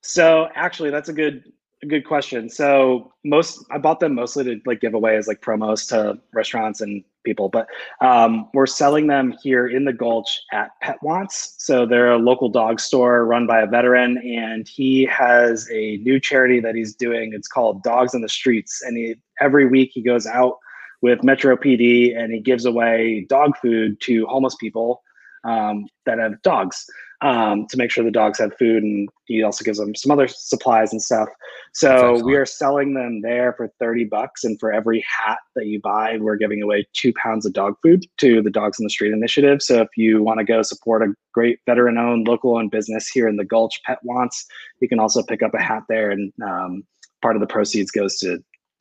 [0.00, 1.44] So, actually, that's a good
[1.82, 2.48] a good question.
[2.48, 6.80] So most I bought them mostly to like give away as like promos to restaurants
[6.80, 7.68] and people, but
[8.00, 11.54] um, we're selling them here in the Gulch at Pet Wants.
[11.58, 16.18] So they're a local dog store run by a veteran, and he has a new
[16.18, 17.32] charity that he's doing.
[17.32, 20.58] It's called Dogs in the Streets, and he every week he goes out
[21.00, 25.02] with Metro PD and he gives away dog food to homeless people
[25.44, 26.84] um, that have dogs
[27.20, 28.82] um, to make sure the dogs have food.
[28.82, 31.28] And he also gives them some other supplies and stuff.
[31.74, 34.44] So we are selling them there for 30 bucks.
[34.44, 38.06] And for every hat that you buy, we're giving away two pounds of dog food
[38.18, 39.62] to the Dogs in the Street initiative.
[39.62, 43.28] So if you want to go support a great veteran owned, local owned business here
[43.28, 44.46] in the Gulch, Pet Wants,
[44.80, 46.10] you can also pick up a hat there.
[46.10, 46.84] And um,
[47.22, 48.38] part of the proceeds goes to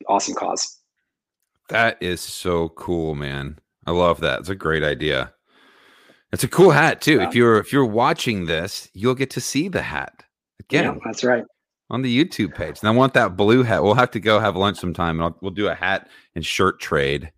[0.08, 0.78] awesome cause.
[1.70, 3.60] That is so cool, man.
[3.86, 4.40] I love that.
[4.40, 5.34] It's a great idea.
[6.32, 7.18] It's a cool hat too.
[7.18, 7.28] Yeah.
[7.28, 10.24] If you're if you're watching this, you'll get to see the hat
[10.60, 10.86] again.
[10.86, 11.44] Yeah, that's right.
[11.90, 12.80] On the YouTube page.
[12.82, 13.82] And I want that blue hat.
[13.82, 16.82] We'll have to go have lunch sometime, and I'll, we'll do a hat and shirt
[16.82, 17.32] trade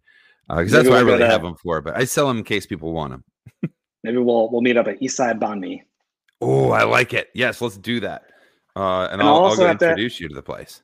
[0.47, 1.81] because uh, that's what I really have them for.
[1.81, 3.71] But I sell them in case people want them.
[4.03, 5.83] maybe we'll we'll meet up at Eastside Banh Mi.
[6.41, 7.29] Oh, I like it.
[7.35, 8.23] Yes, let's do that.
[8.75, 10.81] Uh, and, and I'll, I'll, I'll introduce to, you to the place.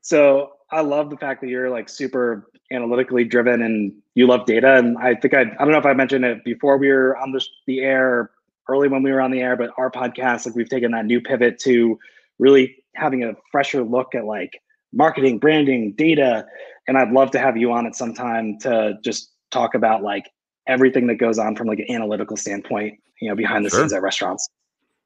[0.00, 4.76] So I love the fact that you're like super analytically driven and you love data.
[4.76, 7.32] And I think I, I don't know if I mentioned it before we were on
[7.32, 8.30] the, the air,
[8.68, 11.20] early when we were on the air, but our podcast, like we've taken that new
[11.20, 11.98] pivot to
[12.38, 14.60] really having a fresher look at like
[14.92, 16.46] marketing, branding, data.
[16.88, 20.30] And I'd love to have you on at some time to just talk about like
[20.66, 23.80] everything that goes on from like an analytical standpoint, you know, behind the sure.
[23.80, 24.48] scenes at restaurants.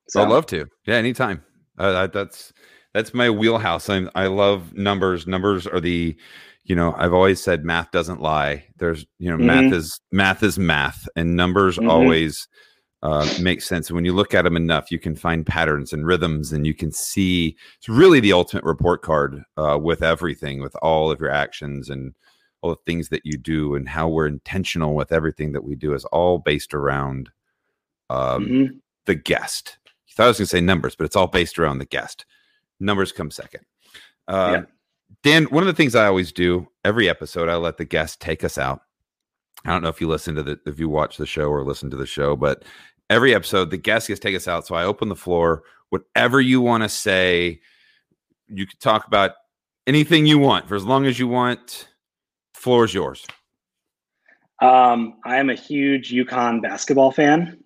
[0.09, 0.67] So, I'd love to.
[0.87, 1.43] Yeah, anytime.
[1.79, 2.53] Uh, that's
[2.99, 3.89] that's my wheelhouse.
[3.89, 5.27] i I love numbers.
[5.27, 6.17] Numbers are the
[6.69, 9.47] you know i've always said math doesn't lie there's you know mm-hmm.
[9.47, 11.91] math is math is math and numbers mm-hmm.
[11.91, 12.47] always
[13.03, 16.07] uh, make sense and when you look at them enough you can find patterns and
[16.07, 20.75] rhythms and you can see it's really the ultimate report card uh, with everything with
[20.83, 22.13] all of your actions and
[22.61, 25.95] all the things that you do and how we're intentional with everything that we do
[25.95, 27.31] is all based around
[28.11, 28.77] um, mm-hmm.
[29.07, 29.79] the guest
[30.09, 32.27] you thought i was going to say numbers but it's all based around the guest
[32.81, 33.65] numbers come second
[34.29, 34.63] um, yeah.
[35.23, 38.45] Dan, one of the things I always do every episode, I let the guest take
[38.45, 38.83] us out.
[39.65, 41.91] I don't know if you listen to the if you watch the show or listen
[41.91, 42.65] to the show, but
[43.11, 44.67] every episode the guest gets take us out.
[44.67, 45.65] So I open the floor.
[45.89, 47.61] Whatever you want to say,
[48.47, 49.33] you can talk about
[49.87, 51.89] anything you want for as long as you want.
[52.55, 53.27] Floor is yours.
[54.61, 57.59] Um, I am a huge UConn basketball fan.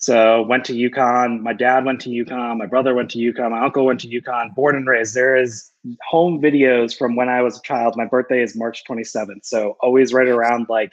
[0.00, 1.42] So went to UConn.
[1.42, 2.56] My dad went to UConn.
[2.56, 3.50] My brother went to UConn.
[3.50, 4.54] My uncle went to UConn.
[4.54, 5.14] Born and raised.
[5.14, 5.70] There is
[6.08, 7.96] home videos from when I was a child.
[7.96, 10.92] My birthday is March 27th, so always right around like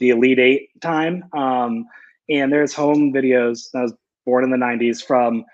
[0.00, 1.24] the Elite Eight time.
[1.32, 1.86] Um,
[2.28, 3.68] and there's home videos.
[3.74, 3.94] I was
[4.26, 5.44] born in the 90s from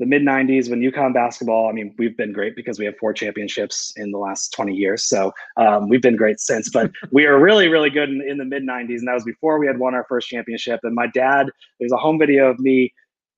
[0.00, 3.12] the mid 90s when UConn basketball, I mean, we've been great because we have four
[3.12, 5.04] championships in the last 20 years.
[5.04, 8.44] So um, we've been great since, but we are really, really good in, in the
[8.44, 8.98] mid 90s.
[8.98, 10.80] And that was before we had won our first championship.
[10.82, 11.46] And my dad,
[11.78, 12.92] there's a home video of me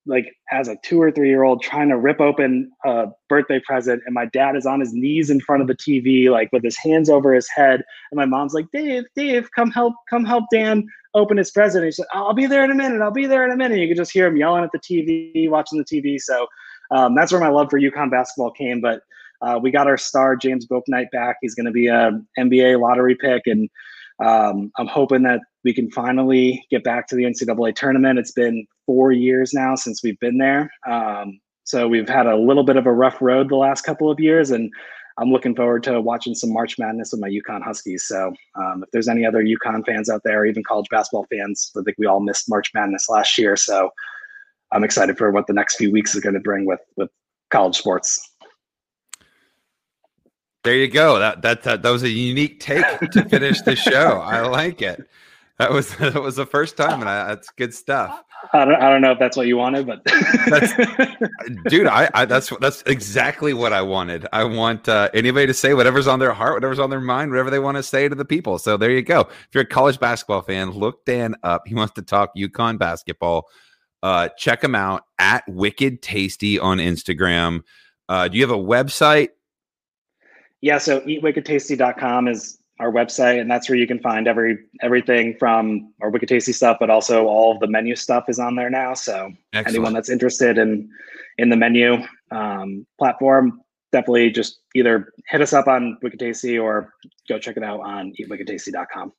[0.07, 4.02] like as a two or three year old trying to rip open a birthday present
[4.07, 6.76] and my dad is on his knees in front of the tv like with his
[6.76, 10.86] hands over his head and my mom's like dave dave come help come help dan
[11.14, 11.82] open his present.
[11.82, 13.78] And he said i'll be there in a minute i'll be there in a minute.
[13.78, 16.46] You could just hear him yelling at the tv watching the tv so
[16.92, 19.02] um, that's where my love for UConn basketball came but
[19.42, 21.36] uh, we got our star james bouknight back.
[21.42, 23.68] He's going to be a nba lottery pick and
[24.24, 28.66] um, i'm hoping that we can finally get back to the ncaa tournament it's been
[28.86, 30.70] four years now since we've been there.
[30.88, 34.20] Um, so we've had a little bit of a rough road the last couple of
[34.20, 34.72] years, and
[35.18, 38.04] I'm looking forward to watching some March Madness with my UConn Huskies.
[38.04, 41.82] So um, if there's any other UConn fans out there, even college basketball fans, I
[41.82, 43.56] think we all missed March Madness last year.
[43.56, 43.90] So
[44.72, 47.10] I'm excited for what the next few weeks is going to bring with with
[47.50, 48.20] college sports.
[50.66, 51.20] There you go.
[51.20, 54.20] That that that, that was a unique take to finish the show.
[54.20, 55.08] I like it.
[55.60, 58.20] That was that was the first time, and I, that's good stuff.
[58.52, 60.72] I don't, I don't know if that's what you wanted, but that's,
[61.68, 64.26] dude, I, I, that's that's exactly what I wanted.
[64.32, 67.50] I want uh, anybody to say whatever's on their heart, whatever's on their mind, whatever
[67.50, 68.58] they want to say to the people.
[68.58, 69.20] So there you go.
[69.20, 71.62] If you're a college basketball fan, look Dan up.
[71.66, 73.46] He wants to talk UConn basketball.
[74.02, 77.62] Uh, check him out at Wicked Tasty on Instagram.
[78.08, 79.28] Uh, do you have a website?
[80.66, 85.92] Yeah, so eatwickedtasty.com is our website, and that's where you can find every everything from
[86.02, 88.92] our Wicked Tasty stuff, but also all of the menu stuff is on there now.
[88.92, 89.68] So Excellent.
[89.76, 90.90] anyone that's interested in
[91.38, 91.98] in the menu
[92.32, 93.60] um, platform,
[93.92, 96.92] definitely just either hit us up on Wicked Tasty or
[97.28, 99.12] go check it out on eatwickedtasty.com.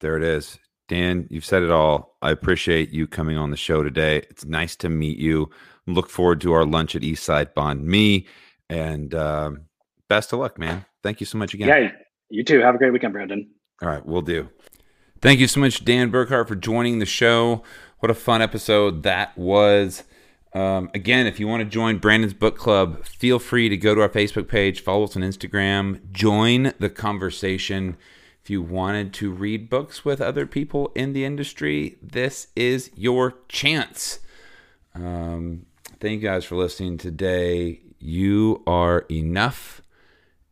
[0.00, 0.58] There it is.
[0.88, 2.16] Dan, you've said it all.
[2.20, 4.22] I appreciate you coming on the show today.
[4.28, 5.50] It's nice to meet you.
[5.86, 8.26] Look forward to our lunch at Eastside Banh Mi,
[8.68, 9.63] and um,
[10.08, 10.86] best of luck, man.
[11.02, 11.68] Thank you so much again.
[11.68, 11.90] Yeah,
[12.30, 12.60] you too.
[12.60, 13.50] Have a great weekend, Brandon.
[13.82, 14.48] All right, we'll do.
[15.20, 17.62] Thank you so much, Dan Burkard, for joining the show.
[18.00, 20.04] What a fun episode that was.
[20.52, 24.02] Um, again, if you want to join Brandon's book club, feel free to go to
[24.02, 27.96] our Facebook page, follow us on Instagram, join the conversation.
[28.42, 33.34] If you wanted to read books with other people in the industry, this is your
[33.48, 34.20] chance.
[34.94, 35.66] Um,
[35.98, 37.80] thank you guys for listening today.
[37.98, 39.80] You are enough.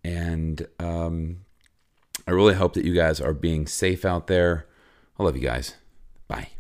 [0.04, 1.44] And um,
[2.26, 4.66] I really hope that you guys are being safe out there.
[5.18, 5.76] I love you guys.
[6.28, 6.52] Bye.